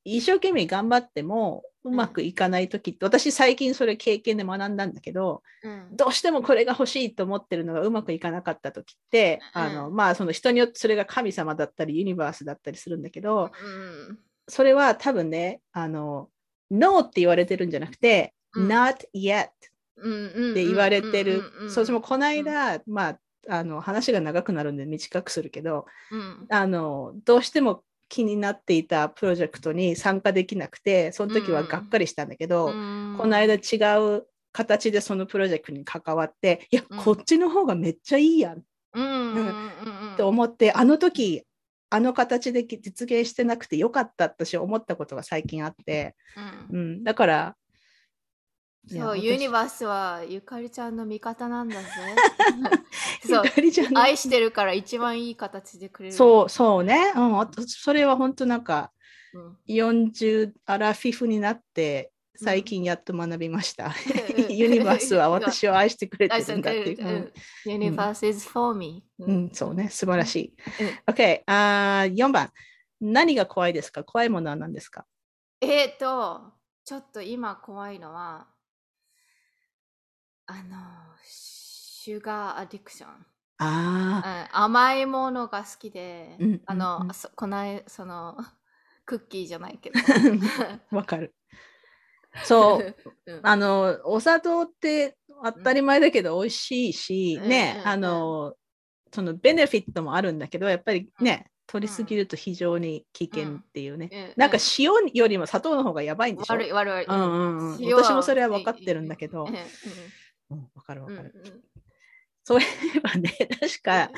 [0.03, 5.95] 一生懸命頑張っても、うまくいかない時って、私最近それ経験で学んだんだけど、うん。
[5.95, 9.61] どうしてもこれが欲しいと思ってるのがうまくいかなかった時って、うん。
[9.61, 16.29] あの、まあ、その人によってそれが神様だったり、ユニバースだったりするんだけど、うんそれは多分ね、あの、
[16.71, 18.67] ノーって言われてるんじゃなくて、うん。
[18.67, 19.49] not yet っ
[19.97, 21.41] うんて言われてる。
[21.69, 26.45] そう、私もこの間、まあ、あの、話が長くなるんで短くするけど、うん。
[26.49, 33.15] あの、どうしても気になっていたプロジェクトに参加できなくて、その時はがっかりしたんだけど、うん。
[33.17, 33.57] この間違
[34.17, 36.99] う形でそのプロジェクトに関わって、いや、うん。
[36.99, 38.59] こっちの方がめっちゃいいやん。
[38.59, 38.61] っ
[38.95, 39.43] うんうんうん
[40.11, 40.17] うん。
[40.17, 41.43] て思って、あの時、
[41.89, 46.15] あの形で実現してなくてよかったって私思ったことが最近あって、
[46.69, 46.79] うん。
[46.79, 47.55] うん、だから、
[48.87, 51.87] そう、私ユニバースはゆかりちゃんの味方なんだぜ。
[53.27, 56.15] そうゆ、かりちゃんの愛してるから一番いい形でくれる。
[56.15, 57.13] そう、そうね。
[57.15, 58.91] うん、それは本当なんか、
[59.33, 59.57] うん。
[59.67, 63.85] 40アラフィフになって、最近やっと学びました。
[63.85, 63.91] うん
[64.55, 67.33] ユニバースは私を愛してくれてるんだっていう。
[67.65, 69.03] ユニバース is for me。
[69.19, 70.55] うん、うんそうね、素晴らしい。
[71.07, 72.51] うん OK、あー4番。
[72.99, 74.03] 何が怖いですか？
[74.03, 75.05] 怖いものは何ですか？
[75.61, 76.41] えっと、
[76.83, 78.47] ちょっと今怖いのは、
[80.47, 80.77] あの、
[81.23, 83.25] シュガーアディクション。
[83.63, 86.61] あうん甘いものが好きで、うんうんうん。
[86.65, 88.37] あの、そこない、その、
[89.05, 89.99] クッキーじゃないけど。
[89.99, 91.33] あ、 わかる。
[92.43, 92.95] そう、
[93.27, 93.39] うん。
[93.43, 98.55] あの、お砂糖って当たり前だけど美味しいし、うんねう、んあの、
[99.13, 104.09] そのベネフィットもあるんだけど、やっぱりね、取りすぎると非常に危険っていうね。
[104.11, 106.55] うんなんか塩よりも砂糖の方がやばいんでしょ？
[106.55, 106.93] 悪い悪い。
[106.93, 107.05] 悪い。
[107.07, 107.83] うんうんうん。
[107.83, 109.45] 塩は私もそれは分かってるんだけど。
[109.45, 109.61] うん、うん、
[110.55, 111.31] 分かる分かる。
[111.35, 111.61] うんうんうん
[112.43, 112.63] そうい
[112.95, 113.31] えばね、
[113.61, 114.09] 確か、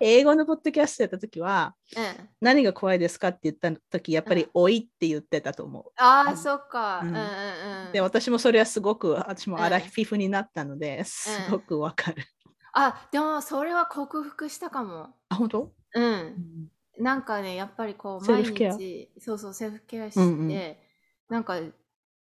[0.00, 7.00] 英語のポッドキャストやった時は、うんうん何が怖いですかって言った時、やっぱりうん老いって言ってたと思ああ、うんそっか。
[7.02, 7.92] ううんんうんうん。
[7.92, 12.22] で、私もそれはすごく、私もうんアラフィフになったので、すごくわかる。
[12.72, 15.14] あ、でもそれは克服したかも。
[15.28, 15.72] あ、本当、う。
[15.94, 20.76] うんんなんかね、やっぱりこう、毎日、そうそう、セルフケアして、うんうん
[21.28, 21.60] なんか、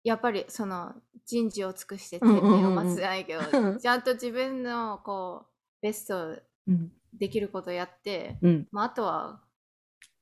[0.03, 0.95] やっぱりその
[1.27, 2.61] 人事を尽くしてうん天うんうんうん。
[2.61, 3.79] 命を待つじゃないけど、 うん。
[3.79, 6.93] ちゃんと自分のこう、ベストうん。
[7.13, 8.69] できることやって、うん。
[8.71, 9.43] まあ、あとは、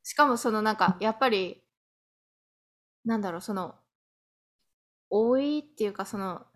[0.02, 1.62] しかもそのなんか、やっぱり、
[3.04, 3.74] なんだろう、その、
[5.10, 6.46] 多いっていうか、その、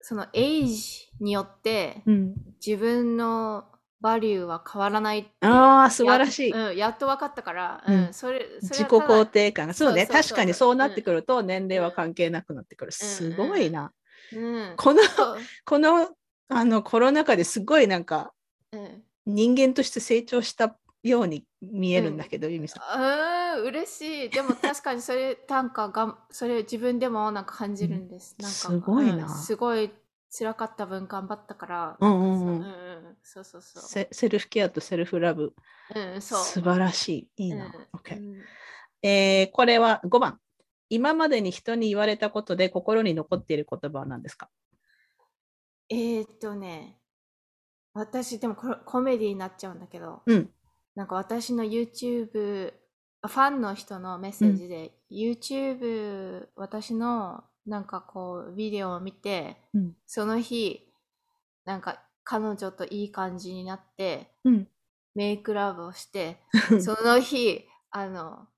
[0.00, 3.64] そのエイジによってうん、自分の
[4.00, 6.50] バリューは変わらないってああ、素晴らしい。
[6.50, 9.74] や,、うん、やっと分かったから、ううんん、それ、そ自己れはただ肯定感が。
[9.74, 12.92] そうね、確かにそうなってくると、年齢は関係なくなってくる。
[12.92, 13.92] すごいな。
[14.32, 15.00] うん、この、
[15.64, 16.10] この、
[16.48, 18.32] あの、コロナ禍ですごいなんか、
[18.72, 23.58] うん人間として成長したように見えるんだけど、ユミさん。
[23.58, 24.30] うん、嬉しい。
[24.30, 28.36] でも確かにそれ、なんかがん、それ自分でもなんか感じるんです。
[28.38, 29.90] うんなんかすごいなうんすごい
[30.36, 31.96] 辛かった分頑張ったから。
[32.00, 33.82] うんうんうんうんうん、そうそうそう。
[33.82, 35.54] セセルフケアとセルフラブ、
[35.94, 36.44] うん、そう。
[36.44, 37.44] 素晴らしい。
[37.44, 37.66] いいな。
[37.66, 38.42] うん OK うん
[39.02, 40.40] えーこれは5番。
[40.88, 44.48] 今までに人に言われたことで心に残っている言葉は何ですか？
[45.88, 46.98] えー、っとね、
[47.94, 50.50] 私、でもこれコメディになっちゃうんだけど、うん。
[50.94, 52.72] なんか私の YouTube、
[53.22, 59.96] あファンの人のメッセージで、YouTube、私のなんかこう、ビデオを見て、うん。
[60.06, 60.88] その日、
[61.64, 64.68] なんか彼女といい感じになって、うん。
[65.14, 66.38] メイクラブをして、
[66.80, 68.48] その日、あの、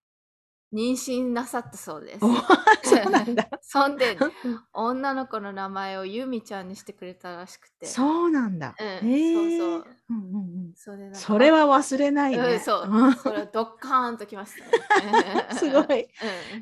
[0.72, 2.24] 妊娠なさったそうです。
[2.24, 2.28] お
[2.84, 3.48] そうなんだ。
[3.62, 4.16] そんで、
[4.74, 7.86] 女の子の名前をユミちゃんにしてくれたらしくて。
[7.86, 8.74] そうなんだ。
[8.78, 12.38] うんへーそうそううんうんうんそれそれは忘れないね。
[12.38, 13.14] うん、そうん。
[13.14, 14.64] それドッカーンときました、
[15.00, 16.02] ね すごい。
[16.02, 16.06] う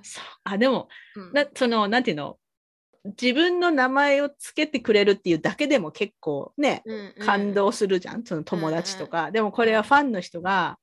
[0.02, 1.20] そうあでもん。
[1.20, 2.38] うんなそのなんていうの？
[3.20, 8.24] 自分の名前をつけてくれるっていうだけでも結構ね、うんうん感動するじゃん？
[8.24, 10.78] その友達とか、でもこれはファンの人が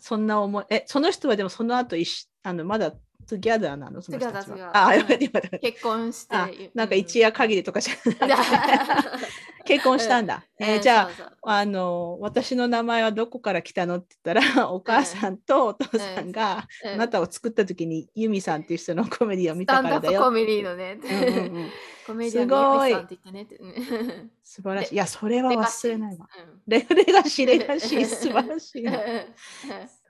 [0.00, 2.92] そんな思いえその人はでもその後一緒あのまだ
[3.26, 4.70] トゥギャダーなのその人たちは。
[4.72, 5.06] あ、うん
[5.60, 8.34] 結婚してあなんか一夜限りとかじゃなくて
[9.64, 10.66] 結婚したんだ、うん。
[10.66, 11.32] えーじゃあそうそう。
[11.42, 16.92] あの私の名前はどこから来たのって言ったら お母さんとお父さんがうん。
[16.94, 20.20] あなたを作った時にユミさんっていう人のコメディを見たからだよ。
[20.20, 21.70] プコメディのね、うんうんうん。
[22.06, 24.94] コメディのすごいユミさんって言ってね素晴らしい。
[24.94, 26.28] いや、それは忘れないわ。
[26.66, 28.92] レガシー、レガシー、素晴らしいな。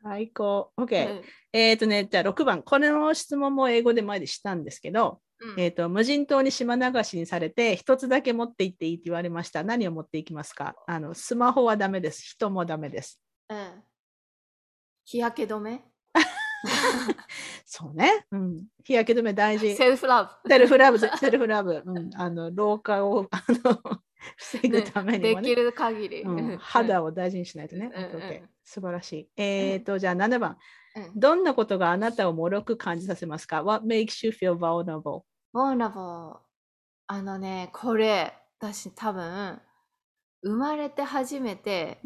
[0.05, 0.71] 最高。
[0.77, 1.21] う OK。
[1.21, 2.63] んえっ、とね、じゃあ6番。
[2.63, 9.65] この質問も英語で前でしたんですけど、うんえっ、と、無人島に島流しにされて、一つだけ持って行っていいって言われました。
[9.65, 10.75] 何を持っていきますか？
[10.87, 12.23] あの、スマホはダメです。
[12.23, 13.21] 人もダメです。
[13.49, 13.83] うん
[15.07, 15.94] 日焼け止め？
[17.65, 18.27] そうね。
[18.31, 18.65] うん。
[18.85, 19.75] 日焼け止め大事。
[19.75, 21.83] セルフラブセルフラブ、 セルフラブ。
[21.85, 22.11] うん。
[22.15, 24.01] あの、老化を、あの、
[24.37, 25.49] 防ぐためにもね。
[25.49, 27.91] できる限り、うん、肌を大事にしないとね。
[27.95, 29.29] うんうん素晴らしい。
[29.37, 30.53] えっ、と、じゃあ7番。
[30.53, 30.57] うん
[31.17, 35.23] どんなことがあなたをもろく感じさせますか ?What makes you feel vulnerable?
[35.53, 36.37] ボーナボー
[37.09, 39.61] あのねこれ私多分
[40.43, 42.01] 生まれて初めて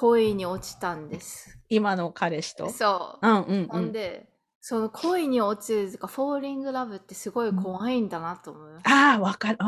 [0.00, 2.70] 恋に落ちたんです、今の彼氏と？
[2.70, 3.26] そう。
[3.28, 3.84] うんうんほうん。
[3.86, 3.92] ん。
[3.92, 4.28] で
[4.60, 9.58] その恋に落ちるとかフォーリングラブってすごい怖いんだなと思う、ああ、わかる。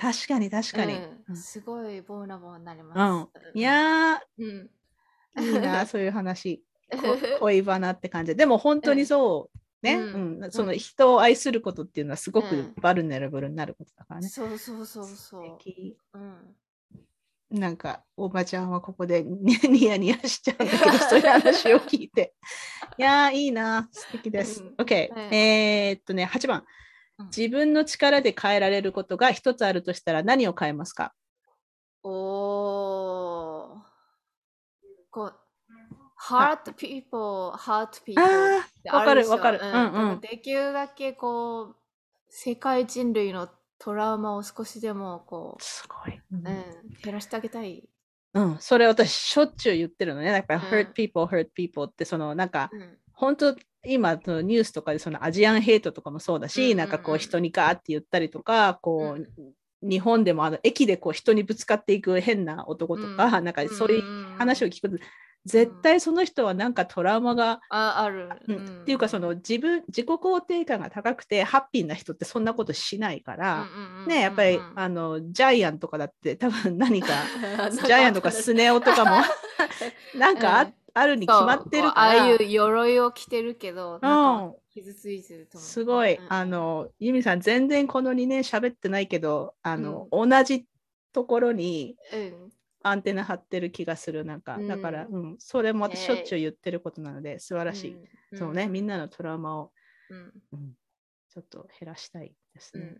[0.00, 0.94] 確かに確かに。
[0.94, 1.24] うん。
[1.28, 1.36] うん。
[1.36, 2.88] すごいボーナボーになりうん。
[2.88, 4.70] ます、いやうん。
[5.36, 6.64] ー、いいな、 そういう話。
[6.90, 6.98] こ
[7.40, 8.32] 恋バナって感じ。
[8.32, 8.36] で。
[8.36, 9.58] でも本当にそう。
[9.82, 10.44] ね、ううん。
[10.44, 10.50] ん。
[10.52, 12.74] その人を愛することっていうのはすごくうん。
[12.80, 14.28] バルネラブルになることだからね。
[14.28, 15.44] そうそうそうそう。
[15.48, 15.98] 素敵。
[16.14, 16.56] うん
[17.50, 22.34] なんか、おばちゃんはここで ニヤニヤしちゃうんだけど、そういう話を聞いて。
[22.96, 24.62] いやー、いいな、素敵です。
[24.62, 24.74] うん。
[24.78, 26.64] OK、うんえーっとね、8番。
[27.18, 27.26] うん。
[27.26, 31.12] 自分の力で変えられることが一つあるとしたら何を変えますか？
[32.02, 33.80] おー。
[35.10, 35.34] こう
[36.22, 39.32] hurt people hurt people あってあ、わかるるでしょ。
[39.32, 39.58] わかる。
[39.60, 39.72] ううん。
[39.72, 40.20] んうん。
[40.20, 41.76] できるだけこう
[42.28, 43.48] 世界人類の
[43.80, 46.14] トラウマを少しでもこすごい。
[46.14, 46.42] うう、うん、
[47.02, 47.82] 減らしてあげたい。
[48.34, 50.28] うん、それ私しょっちゅう言ってるのね。
[50.28, 50.60] やっぱん。
[50.60, 52.98] hurt people, hurt people ってそのなんかうん。
[53.12, 56.76] 本当今そのニュースとかでそのアジアンヘイトとかもそうだし、うんうんうん。
[56.78, 63.44] なんかこう人にガーって言ったりとか、こう、日本でもあの駅でこう人にぶつかっていく変な男とか、うん。
[63.44, 64.02] なんかそういう
[64.36, 65.04] 話を聞くと、
[65.46, 68.82] 絶対その人はなんかトラウマが、あある、うん。
[68.82, 73.66] っていうかその自分自己肯定感が高くてハッピーな人ってそんなことしないから、
[74.06, 77.08] ねやっぱりあのジャイアンとかだって多分何か
[77.72, 79.22] ジャイアンとかスネ夫とかも
[80.18, 80.74] なんかあ,、うん。
[80.92, 82.00] あるに決まってるから。
[82.00, 85.68] ああいう鎧を着てるけど、なんか傷ついてると思う。
[85.68, 86.26] すごい、うん。
[86.28, 90.66] あのユミさん全然この2年喋ってないけどあの、同じ
[91.12, 92.52] ところにうん、
[92.82, 94.68] アンテナ張ってる気がするなんか、うん。
[94.68, 97.94] だから、うん、それも私しょっちゅうね言ってることなので素晴らしい、
[98.32, 98.38] うん。
[98.38, 99.72] そうねみんなのトラウマを、
[100.08, 100.32] うん。
[100.52, 100.74] うん。
[101.28, 102.96] ちょっと減らしたいですうね、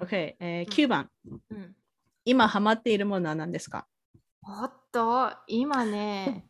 [0.00, 0.84] OK、えーうん。
[0.84, 1.10] 9番。
[1.50, 1.76] うん。
[2.24, 3.86] 今ハマっているものは何ですか？
[4.42, 6.48] おっと、今ね、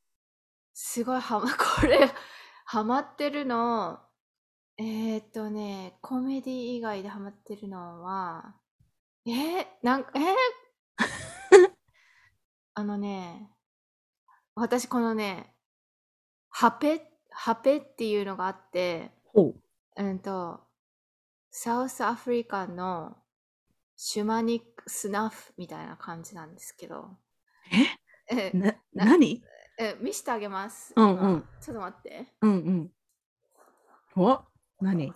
[0.74, 2.10] すごいはま、 これ、
[2.64, 4.00] ハマってるの、
[4.76, 8.56] えーっとね、コメディ以外でハマってるのは、
[9.26, 10.24] えー、なんか、えー
[12.74, 13.50] あのね、
[14.54, 15.52] 私このね、
[16.48, 19.54] ハペ、ハペっていうのがあって、ほ
[19.96, 20.02] う。
[20.02, 20.60] んと、
[21.50, 23.16] サウスアフリカの
[23.96, 27.10] シュマニックスナフみたいな感じなんですけど、
[28.30, 28.50] え？
[28.52, 29.42] うなな何？
[29.78, 30.94] え見せてあげます。
[30.96, 31.44] うん今うん。
[31.60, 32.26] ちょっと待って。
[32.40, 32.90] うんうん。
[34.16, 34.40] お
[34.80, 35.12] 何？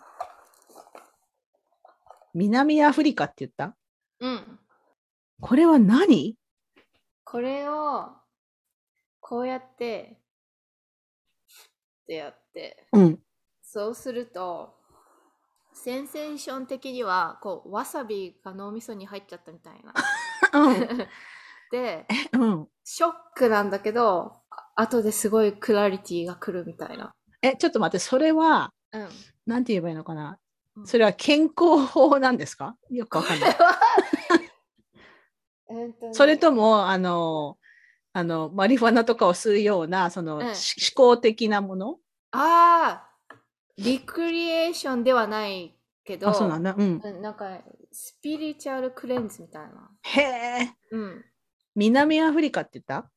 [2.34, 3.74] 南アフリカって言った？
[4.20, 4.59] うん。
[5.40, 6.36] これは何？
[7.26, 8.06] これを、
[9.20, 10.20] こうやって、
[12.04, 13.18] ってやって、うん
[13.68, 14.76] そうすると、
[15.74, 19.92] センセーション的には、こう、わさびが脳みそに入っちゃったみたいな。
[20.54, 21.08] うん
[21.72, 27.12] で、うんショックなんだけど、あ後ですごいクラリティが来るみたいな。
[27.42, 29.08] えちょっと待ってそれはうん。
[29.46, 30.38] なんて言えばいいのかな？
[30.76, 32.76] うんそれは健康法なんですか？
[32.90, 33.56] よくわかんない。
[36.12, 37.58] それとも、あの、
[38.12, 40.54] あの、マリファナとかを吸うような、その、思
[40.94, 41.98] 考的なもの？
[42.32, 43.34] ああ、
[43.78, 46.74] リクリエーションではないけど、あ、そうなんだ。
[46.76, 47.00] うん。
[47.04, 47.60] うんなんか、
[47.92, 49.90] スピリチュアルクレンズみたいな。
[50.02, 50.74] へえ。
[50.90, 51.24] うん。
[51.74, 53.10] 南アフリカって言った？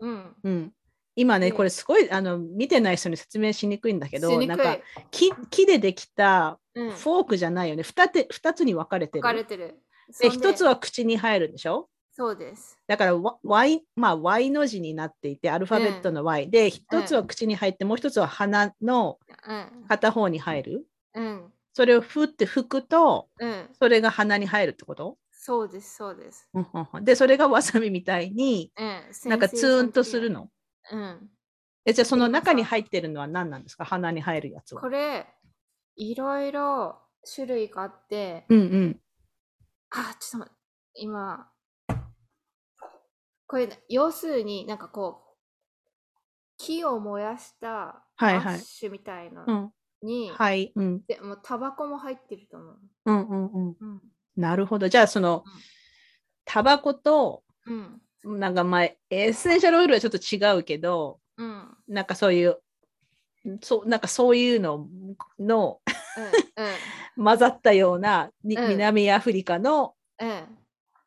[0.00, 0.36] うん。
[0.42, 0.72] うん。
[1.16, 4.78] 今ね、ねこれすごい、あの、見てない人に説明しにくいんだけど、なんか
[5.10, 6.90] 木、木でできたうん。
[6.92, 7.82] フォークじゃないよね。
[7.82, 9.44] 二つ、二つに分かれて分かれる。
[9.44, 9.80] てる。
[10.18, 11.88] で、一つは口に入るんでしょ？
[12.12, 12.76] そうです。
[12.86, 19.84] だから、わ Y、まあ、Y の字になっていて、アルファベットの Y、で、一つは口に入って、もう一つは鼻のうん。
[19.88, 20.86] 片方に入る？
[21.14, 21.52] うん。
[21.72, 23.70] それをふって吹くと、うん。
[23.78, 25.16] それが鼻に入るってこと？
[25.30, 26.48] そうです、そうです。
[26.52, 29.30] うんうんうんで、それがわさびみたいに、うん。
[29.30, 30.48] なんかツーンとするの？
[30.92, 31.30] うん。
[31.86, 33.84] えじゃあ、その中に入ってるのは何なんですか？
[33.84, 34.80] 鼻に入るやつは。
[34.82, 35.26] これ、
[35.96, 36.98] いろいろ
[37.34, 39.00] 種類があって、うんうん。
[39.90, 40.60] あ、ちょっと待って、
[40.94, 41.50] 今、
[43.46, 45.30] これ、要するになんかこう、
[46.56, 49.72] 木を燃やしたアはいはいッシュみたいなうん。
[50.02, 50.72] に、はい。
[50.76, 51.02] うん。
[51.06, 52.78] でもうタバコも入ってると思う。
[53.06, 53.76] うんうんうん。
[53.80, 54.00] うん。
[54.36, 54.88] なるほど。
[54.88, 55.52] じゃあ、そのうん、
[56.44, 58.38] タバコと、うん。
[58.38, 61.76] なんかまあ、エッセンシャルオイルはちょっと違うけど、うん。
[61.88, 62.58] なんかそういう、
[63.62, 64.86] そうなんかそういうの
[65.38, 65.80] の
[66.16, 66.66] うん。
[67.22, 70.28] 混ざったような、にうん南アフリカのうん。
[70.28, 70.34] うん。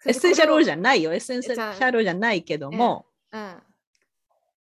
[0.05, 1.14] エッセンシャルオイルじゃゃないよ。
[1.14, 3.55] エッセンシャルオイルじゃないけども、うん。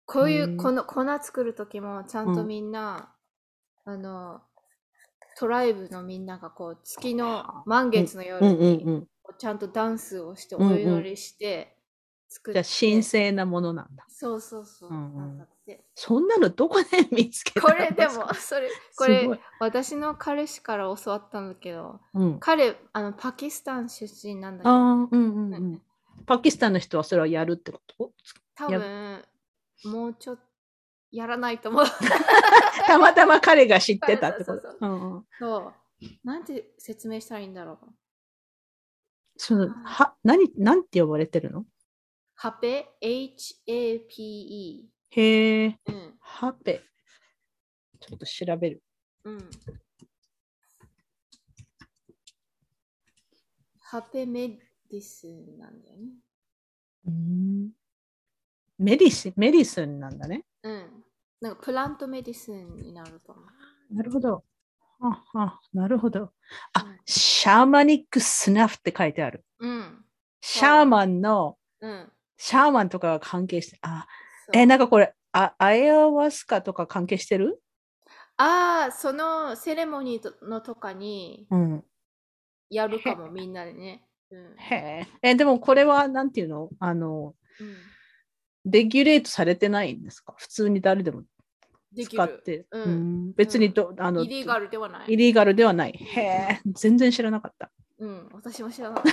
[0.06, 3.14] こういううんこの粉作る時もちゃんとうんみんな、
[3.86, 4.42] あの、
[5.38, 9.08] トライブのみんながこう月の満月の夜うんうんにうん。
[9.38, 11.78] ちゃんとダンスをしておうんうん祈りして
[12.28, 14.04] 作って、じゃあ、神聖なものなんだ。
[14.10, 15.54] そうそうそう、うんうんなんだって
[16.02, 19.30] そんなのどこで見つけたこのれでもそれこれ
[19.60, 24.72] 私の彼氏から教わったんだけどうん、彼あのパキスタン出身なんだけど。
[24.72, 25.82] うんうんうん。
[26.26, 28.14] パキスタンの人はそれをやるってこと？
[28.56, 29.26] 多分
[29.84, 30.44] もうちょっと
[31.12, 31.84] やらないと思う。
[32.88, 34.86] たまたま彼が知ってたってこそうそうと。
[34.88, 35.26] うんうん。
[35.38, 35.74] そう。
[36.24, 37.78] なんて説明したらいいんだろう。
[39.36, 41.66] そのは何なんて呼ばれてるの？
[42.36, 46.84] ハペ？H-A-P-E へえ、うんハペ。
[48.00, 48.84] ちょっと調べる。
[49.24, 49.50] うん
[53.80, 56.10] ハペ medicine なんだよね
[57.08, 57.72] うん
[58.78, 60.46] medici medicine なんだね。
[60.64, 61.04] うん
[61.42, 64.44] なんか plant medicine になると思うなるほど。
[65.00, 66.20] ははなるほど。
[66.20, 66.30] うん
[66.74, 69.44] あ、シャーマニックスナフって書いてある。
[69.60, 70.06] うん
[70.42, 74.08] シャーマンの、うんシャーマンとかが関係して、あ、
[74.54, 77.62] え、なんかこれ、あアイアワスカとか関係してる？
[78.38, 81.84] ああそのセレモニーとのとかにうん。
[82.70, 85.30] やるかもみんなでねうんへえ。
[85.32, 86.70] え、でもこれは、なんていうの？
[86.80, 87.76] あの、うん
[88.66, 90.36] レギュレートされてないんですか？
[90.38, 91.24] 普通に誰でも
[91.94, 92.24] できる。
[92.24, 92.66] 使って。
[92.72, 95.14] うんうん別にど、あの、イリーガルではない。
[95.14, 95.92] イリーガルではない。
[95.92, 97.72] へえ、全然知らなかった。
[98.00, 99.04] うん、私も知らなかっ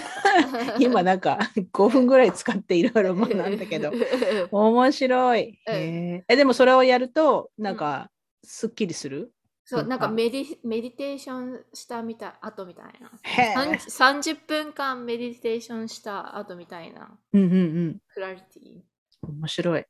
[0.70, 0.76] た。
[0.82, 1.39] 今なんか
[1.72, 3.91] 5分ぐらい使っていろいろ学んだけど。
[4.53, 5.59] 面白い。
[5.68, 8.11] ええ、でもそれをやると、なんか、
[8.45, 9.32] すっきりする？
[9.64, 13.11] そう、なんかなんかメディメディテーションしたみたい、後みたいな。
[13.24, 13.55] へえ。
[13.57, 17.18] 30分間メディテーションした後みたいな。
[17.32, 17.57] うんうんう
[17.89, 18.01] ん。
[18.14, 18.82] クラリティ。
[19.22, 19.84] 面白い。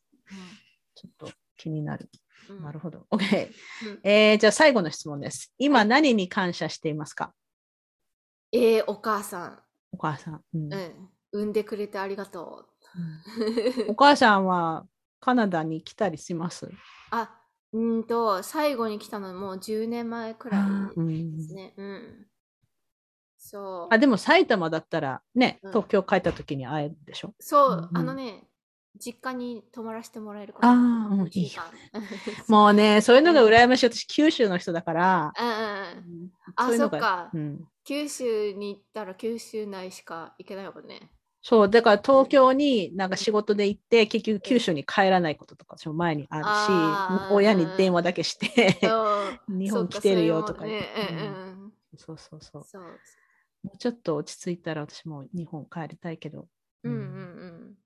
[0.94, 2.08] ちょっと気になる。
[2.48, 3.06] うんなるほど。
[3.10, 3.48] OK
[3.84, 4.00] うん。
[4.02, 5.52] えー、じゃあ最後の質問です。
[5.58, 7.34] 今何に感謝していますか？
[8.56, 10.40] えー、お母さお母さん。
[10.54, 11.10] うんん、うん。
[11.32, 12.66] 産んでくれてありがと
[13.88, 13.94] おう。
[13.94, 14.86] 母さんは
[15.20, 16.70] カナダに来たりします？
[17.10, 17.38] あ、
[17.72, 20.60] うんと、最後に来たのもう10年前くらい
[20.96, 21.74] うんですね。
[21.76, 22.26] うん。
[23.36, 23.94] そう。
[23.94, 27.34] あでも埼玉だったらね、うん東京帰った時に会えるでしょ？
[27.38, 28.48] そう、うんあのね、
[28.98, 30.70] 実家に泊まらせてもらえるから。
[30.70, 30.76] あー
[31.20, 31.66] うん一時間
[32.48, 33.86] もうね、そういうのが羨ましい。
[33.90, 35.32] 私、九州の人だから。
[35.38, 36.32] うんうんうん。
[36.56, 37.38] あ、そっかう。
[37.38, 41.08] ん、九州に行ったら九州内しか行けないもんね。
[41.40, 46.98] そう、だから東京になんか仕事で行って、結局九州に帰らないこととか、前にあるし、
[47.30, 48.48] 親に電話だけして、
[49.48, 50.86] 日本来てるよとか言って。
[51.96, 52.64] そうそうそう。
[52.64, 52.82] そう。
[52.82, 56.48] もうちょっと落ち着いたら私も日本帰りたいけど。
[56.82, 57.76] うんうんうん。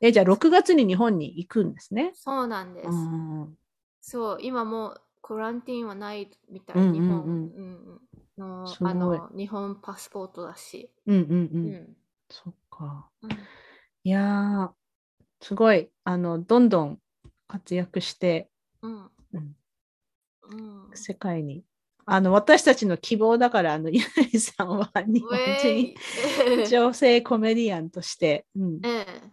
[0.00, 2.12] え、じゃあ6月に日本に行くんですね？
[2.14, 2.88] そうなんです。
[2.88, 3.56] うん
[4.00, 6.76] そう、今もうクランティーンはないみたい。
[6.76, 8.00] うんうんうん日本、うんうん
[8.40, 10.90] のあの日本パスポートだし。
[11.06, 11.28] うんうんう。
[11.32, 11.96] うんん。
[12.28, 13.08] そっか。
[13.22, 13.30] うん
[14.02, 14.70] いやー、
[15.42, 16.98] すごい、あの、どんどん
[17.46, 18.48] 活躍して、
[18.80, 19.10] うん。
[20.94, 21.64] 世界に。
[22.06, 24.00] あの、私たちの希望だから、あの、ゆ
[24.32, 25.96] いさんは日本人イ
[26.66, 28.46] 女性コメディアンとして。
[28.56, 28.80] うん、うん。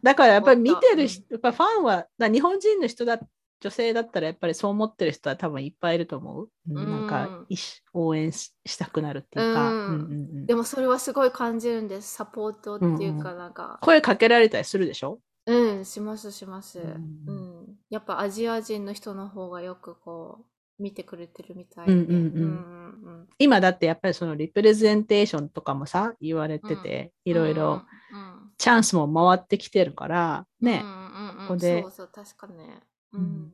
[0.03, 3.19] だからやっぱり見てうんる人、やっぱファンは、だ日本人の人だ、
[3.59, 6.49] 女性だったらやっぱりそう思ってる人は多分いっぱいいると思う。
[6.69, 7.45] うんうんなんか
[7.93, 9.95] 応援ししたくなるっていうか、うんうんうんう
[10.43, 12.13] んでもそれはすごい感じるんです。
[12.13, 13.79] サポートっていうか、うんなんか。
[13.81, 16.79] 声かけられたりするでしょ、うん、しますします。
[16.79, 17.75] ううんん。
[17.89, 20.45] やっぱアジア人の人の方がよくこう、
[20.79, 21.93] 見てくれてるみたいで。
[21.93, 32.81] うんうんうんうん今だってやっぱりそのリプレゼンテーションとかもさ言われてて、いろいろうんチャンスも回ってきてるからね、うんうんうんここでそうそう、確かね。
[33.13, 33.23] ううん。
[33.23, 33.53] ん。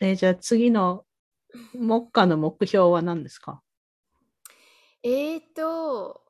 [0.00, 1.04] えじゃあ次の
[1.74, 3.62] 目下の目標は何ですか？
[5.02, 6.22] えーと、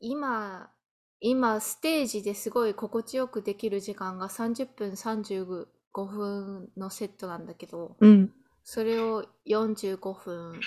[0.00, 0.70] 今、
[1.20, 8.32] 今、ステージですごい心地よくできる時間が30分35分のセットなんだけど、うん。
[8.64, 10.60] それを45分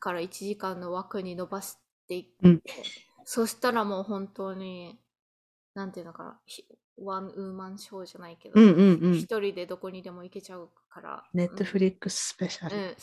[0.00, 1.76] から1時間の枠に伸ばし
[2.08, 2.62] ていって、うん。
[3.24, 5.00] そしたらもう本当に、
[5.74, 6.64] なんていうのかな、ひ
[7.04, 11.24] ワンウーマンショーじゃないけど、うんうんうん一人でどこにでも行けちゃうから。
[11.34, 12.94] ネットフリックススペシャル、うん、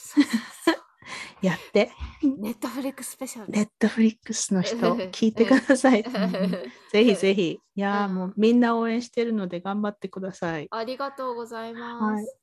[1.42, 1.92] やって
[2.22, 3.52] Netflix スペシャル。
[3.52, 6.12] Netflix の人聞いてください、うん
[6.92, 12.04] ぜひぜひいやーうんもうみんな応援してるので頑張ってくださいありがとうございます。
[12.04, 12.40] はい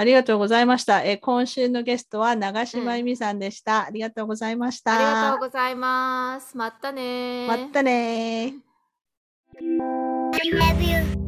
[0.00, 1.02] ありがとうございました。
[1.02, 3.86] えー今週のゲストは長島由美さんでした。
[3.86, 4.94] ありがとうございました。
[4.94, 6.56] ありがとうございます。
[6.56, 8.67] またねまたねー。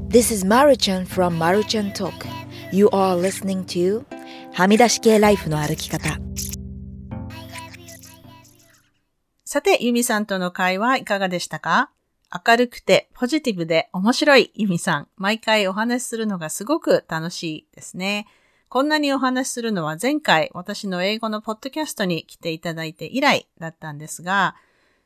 [0.09, 2.13] This is Maruchan from Maruchan Talk.
[2.71, 4.05] You are listening to
[4.53, 6.17] はみ出し系ライフの歩き方。
[9.45, 11.91] さて、由美さんとの会話いかがでしたか？
[12.47, 15.09] 明るくてポジティブで面白い由美さん。
[15.17, 18.29] 毎回お話しするのがすごく楽しいですね。
[18.69, 24.55] こんなにお話しするのは前回私の英語のポッドキャストに来ていただいて以来だったんですが、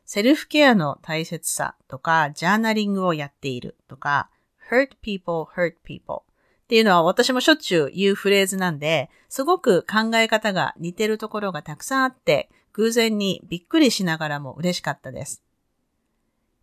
[0.04, 4.30] セルフケアの大切さとか、ジャーナリングをやっているとか、
[4.70, 6.22] hurt people, hurt people
[6.64, 15.42] っていうのは私もしょっちゅう言うフレーズなんで、すごく考え方が似てるところがたくさんあって、偶然にびっくりしながらも嬉しかったです。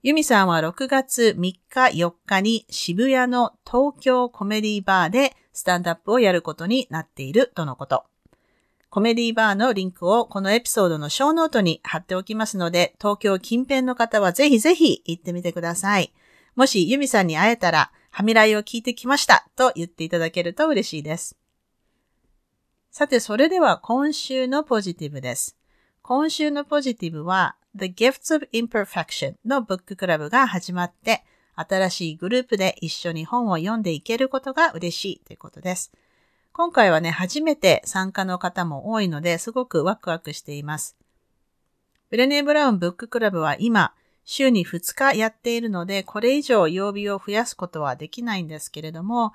[0.04, 8.06] ユミさんは6月3日4日に渋谷の東京コメディバーでスタンドアップをやることになっているとのこと。
[8.92, 16.14] コメディバーのリンクをこのエピソードのショーノートに貼っておきますので、東京近辺の方はぜひぜひ行ってみてください。
[16.58, 21.38] もしユミさんに会えたら、はみらいを聞いてきましたと言っていただけると嬉しいです。
[22.92, 25.56] さて、それでは今週のポジティブです。
[26.02, 31.24] 今週のポジティブは The Gifts of Imperfection のブッククラブが始まって、
[31.56, 35.94] 新しいグループで一緒に本を読んでいけることが嬉しいということです。
[36.54, 40.98] 今回はね、初めて参加の方も多いので、すごくワクワクしています。
[42.10, 43.94] ブレネー・ブラウンブッククラブは今、
[44.26, 49.34] 週に2日やっているので、これ以上曜日を増やすことはできないんですけれども、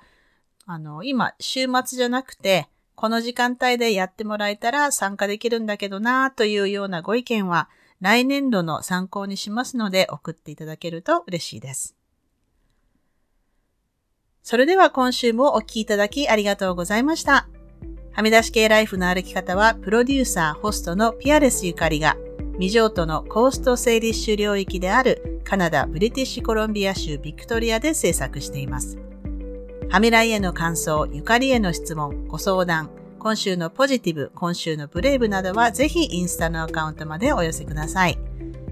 [0.67, 7.67] あの、今、週末じゃなくて、この時間帯でやってもらえたら参加できるんだけどなというようなご意見は、
[7.99, 11.96] 来年度の参考にしますので送っていただけると嬉しいです。
[14.49, 17.49] それでは今週もお聴きいただきありがとうございました。
[18.13, 22.15] はみ出し系ライフの歩き方は、プロデューサー、ホストのピアレスゆかりが、
[22.53, 28.97] 未譲渡のコースト整理種領域であるカナダ・ブリティッシュコロンビア州ビクトリアで制作しています。
[29.89, 32.89] はみらいへの感想、ゆかりへの質問、ご相談、
[33.19, 38.17] 今週のポジティブ、今週のブレイブなどはぜひインスタのアカウントまでお寄せください。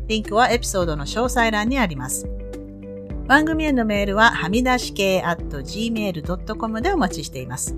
[0.08, 2.30] リンクはエピソードの詳細欄にあります。
[3.28, 7.76] 番組へのメールははみ出し系 at gmail.com でお待ちしています。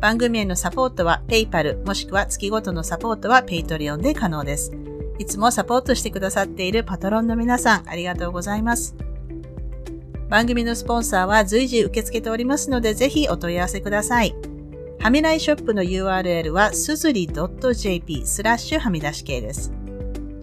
[0.00, 4.72] 番組へのサポートは PayPal もしくは月ごとのサポートは Patreon で可能です。
[5.18, 8.96] いつもサポートしてくださっているパトロンの皆さんありがとうございます。
[10.28, 14.34] 番組のスポンサーは随時受け付けておりますのでぜひお問い合わせください。
[15.00, 19.72] はみらいショップの URL はすずり .jp スラッシュはみ出し系です。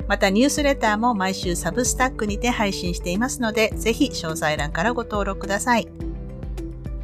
[0.08, 5.88] またニュースレターも毎週サブスタックにて配信していますので、ぜひ詳細欄からご登録ください。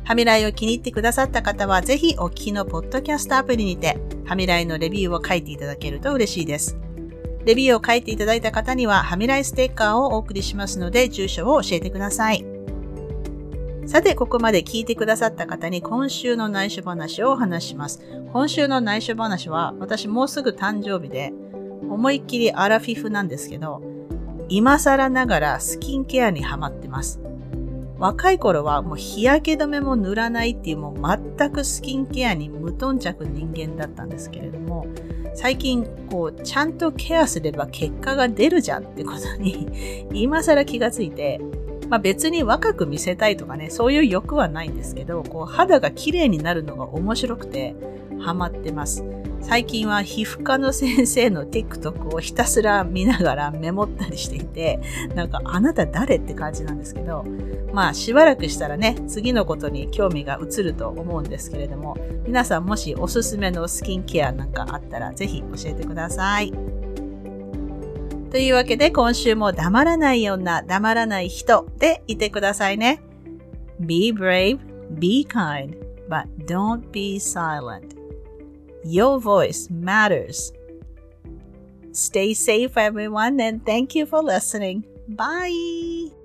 [0.03, 6.77] ハミライを気に入ってくださった方は、ぜひお聞きのポッドキャストアプリにて、ハミライのレビューを書いていただけると嬉しいです。
[7.45, 12.45] レビューを書いていただいた方には、ハミライステッカーをお送りしますので、住所を教えてください。
[13.87, 17.99] さて、ここまで聞いてくださった方に今週の内緒話をお話します。
[18.31, 21.33] 今週の内緒話は、私もうすぐ誕生日で、
[21.89, 23.81] 思いっきりアラフィフなんですけど、
[24.49, 27.19] 今更ながらスキンケアにハマってます。
[27.97, 34.87] 若い頃はもう日焼け止めも塗らないっていうもう全くスキンケアに無頓着人間だったんですけれども、
[35.35, 41.39] 最近こうちゃんとケアすれば結果が出るじゃんってことに今更気がついて、
[41.89, 47.75] まあ、別に若く見せたいとかね、そういう欲はないんですけど、こう肌が綺麗になるのが面白くて
[48.19, 49.05] ハマってます。
[49.41, 54.79] 最近は皮膚科の先生の TikTok をひたすら見ながらメモったりしていて、
[55.15, 57.25] なんかあなた誰って感じなんですけど、
[57.73, 66.53] まあしばらくしたらね、次のことに興味が移ると思うんですけれども、皆さんもしおすすめのスキンケアなんかあったらぜひ教えてください。
[68.29, 73.01] というわけで今週も黙らない女、黙らない人でいてくださいね。
[73.81, 74.59] Be brave,
[74.91, 75.75] be kind,
[76.07, 78.00] but don't be silent.
[78.83, 80.51] Your voice matters.
[81.91, 84.85] Stay safe, everyone, and thank you for listening.
[85.07, 86.20] Bye.